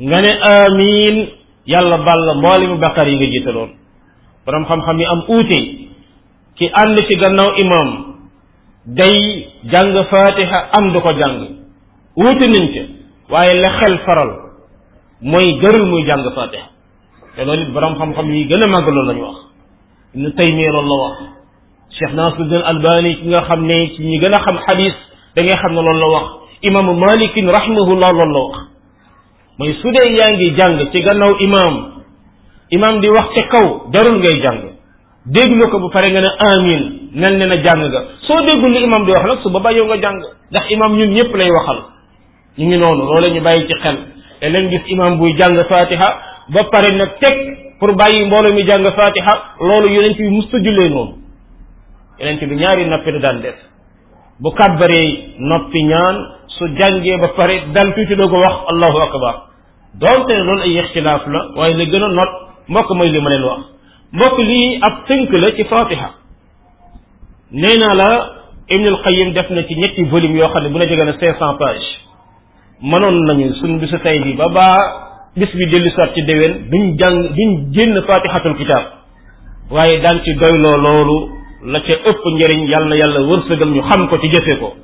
nga 0.00 0.16
ne 0.24 0.32
amin 0.62 1.16
yàlla 1.66 1.98
bal 2.06 2.20
la 2.26 2.34
mboolemu 2.34 2.74
yi 2.74 2.80
nga 2.80 3.26
jiitaloon 3.30 3.68
borom 4.46 4.64
xam-xam 4.64 4.98
yi 4.98 5.04
am 5.06 5.20
uute 5.28 5.60
ki 6.56 6.66
ànd 6.82 7.00
ci 7.08 7.16
gannaaw 7.16 7.50
imam 7.56 8.04
day 8.86 9.48
jàng 9.72 10.04
fatiha 10.10 10.66
am 10.78 10.92
du 10.92 11.00
ko 11.00 11.10
jàng 11.14 11.40
uute 12.16 12.44
nañ 12.48 12.68
ci 12.72 12.80
waye 13.30 13.54
la 13.60 13.78
xel 13.80 13.98
faral 13.98 14.28
moy 15.22 15.58
gërul 15.60 15.86
muy 15.88 16.04
jàng 16.06 16.24
fatiha 16.34 16.66
te 17.36 17.44
lolit 17.44 17.68
it 17.68 17.72
borom 17.74 17.94
xam-xam 17.98 18.30
yi 18.32 18.44
gëna 18.46 18.66
mag 18.66 18.88
lool 18.88 19.06
lañ 19.06 19.16
la 19.16 19.20
ñu 19.22 19.26
wax 19.28 19.38
ibnu 20.14 20.30
taymiya 20.34 20.70
loolu 20.72 20.88
la 20.88 20.94
wax 21.02 21.18
cheikh 21.90 22.14
nasruddin 22.14 22.62
albani 22.64 23.16
ki 23.16 23.28
nga 23.28 23.40
xam 23.42 23.64
ne 23.66 23.86
ci 23.96 24.02
ñi 24.02 24.18
gëna 24.18 24.38
xam 24.44 24.58
hadith 24.66 24.96
da 25.36 25.42
ngay 25.42 25.56
xam 25.56 25.72
ne 25.74 25.82
loolu 25.82 25.98
la 26.00 26.06
wax 26.06 26.28
imam 26.62 26.98
malik 26.98 27.34
rahimahullah 27.36 28.12
lool 28.12 28.32
la 28.32 28.38
wax 28.42 28.61
mooy 29.58 29.74
su 29.82 29.88
dee 29.92 30.12
yaa 30.16 30.30
ngi 30.34 30.50
jàng 30.56 30.78
ci 30.92 31.00
gannaaw 31.02 31.34
imaam 31.40 31.74
imaam 32.70 33.00
di 33.00 33.08
wax 33.08 33.26
ci 33.34 33.42
kaw 33.48 33.64
jarul 33.92 34.18
ngay 34.18 34.40
jàng 34.42 34.60
déglu 35.26 35.68
ko 35.70 35.78
bu 35.80 35.88
paree 35.90 36.10
nga 36.12 36.20
ne 36.20 36.30
amin 36.56 37.08
nen 37.12 37.36
ne 37.38 37.46
na 37.46 37.56
jàng 37.62 37.80
nga 37.88 38.02
soo 38.26 38.40
déggul 38.46 38.70
li 38.72 38.84
imaam 38.84 39.04
di 39.04 39.10
wax 39.12 39.24
nag 39.28 39.40
su 39.42 39.50
ba 39.50 39.70
yow 39.72 39.84
nga 39.86 39.96
jàng 40.00 40.20
ndax 40.50 40.70
imaam 40.70 40.96
ñun 40.98 41.10
ñëpp 41.14 41.34
lay 41.36 41.50
waxal 41.50 41.78
ñu 42.58 42.66
ngi 42.66 42.76
noonu 42.78 43.02
loola 43.04 43.28
ñu 43.28 43.40
bàyyi 43.42 43.66
ci 43.66 43.74
xel 43.74 43.96
te 44.40 44.48
lañ 44.48 44.70
gis 44.70 44.82
imaam 44.86 45.18
buy 45.18 45.32
jàng 45.36 45.64
fatiha 45.68 46.08
ba 46.48 46.64
pare 46.70 46.96
na 46.96 47.06
teg 47.20 47.36
pour 47.78 47.94
bàyyi 47.96 48.24
mbooloo 48.24 48.52
mi 48.54 48.64
jàng 48.64 48.84
fatiha 48.84 49.34
loolu 49.60 49.88
yonent 49.94 50.16
bi 50.16 50.28
musta 50.30 50.58
jullee 50.60 50.88
noonu 50.88 51.14
yonent 52.18 52.44
bi 52.46 52.54
ñaari 52.56 52.84
noppi 52.86 53.18
daan 53.20 53.40
def 53.42 53.54
bu 54.40 54.50
kàbbaree 54.50 55.34
noppi 55.38 55.82
ñaan 55.82 56.40
su 56.58 56.64
jàngee 56.78 57.16
ba 57.22 57.28
pare 57.36 57.56
dal 57.74 57.92
tuuti 57.94 58.14
doo 58.14 58.28
ko 58.28 58.36
wax 58.46 58.56
allahu 58.72 58.98
akbar 59.06 59.34
donte 60.00 60.30
ne 60.36 60.42
loolu 60.46 60.60
ay 60.66 60.76
ixtilaaf 60.80 61.26
la 61.26 61.40
waaye 61.56 61.74
la 61.74 61.84
gën 61.84 62.02
a 62.02 62.08
not 62.08 62.30
mbokk 62.68 62.90
mooy 62.96 63.08
li 63.10 63.20
ma 63.20 63.30
leen 63.30 63.42
wax 63.44 63.60
mbokk 64.12 64.38
lii 64.38 64.78
ab 64.82 64.94
tënk 65.08 65.30
la 65.32 65.50
ci 65.56 65.64
fatiha 65.64 66.08
nee 67.52 67.76
naa 67.82 67.94
la 67.94 68.08
ibnul 68.68 68.98
qayim 69.02 69.32
def 69.32 69.48
na 69.50 69.62
ci 69.66 69.74
ñetti 69.76 70.02
volume 70.12 70.34
yoo 70.38 70.48
xam 70.48 70.62
ne 70.62 70.68
bu 70.68 70.78
na 70.78 70.86
jege 70.86 71.04
na 71.04 71.12
cinq 71.12 71.38
cent 71.38 71.56
pages 71.58 71.86
mënoon 72.82 73.24
nañu 73.26 73.54
suñ 73.54 73.78
bisu 73.80 73.98
tey 74.00 74.18
bii 74.24 74.36
ba 74.36 74.48
baa 74.48 74.76
bis 75.36 75.52
bi 75.56 75.66
dellu 75.66 75.90
sat 75.96 76.12
ci 76.14 76.22
déwén 76.22 76.68
biñ 76.70 76.96
jàng 76.98 77.28
duñ 77.36 77.70
génn 77.74 78.02
fatihatul 78.06 78.54
kitab 78.56 78.82
waaye 79.70 80.00
daan 80.02 80.20
ci 80.24 80.34
doyloo 80.34 80.76
loolu 80.76 81.18
la 81.72 81.80
ca 81.80 81.92
ëpp 81.92 82.22
njëriñ 82.34 82.68
yàlla 82.68 82.88
na 82.88 82.96
yàlla 82.96 83.20
wërsëgal 83.20 83.68
ñu 83.70 83.82
xam 83.82 84.08
ko 84.08 84.18
ci 84.18 84.28
jëfe 84.28 84.56
ko 84.60 84.74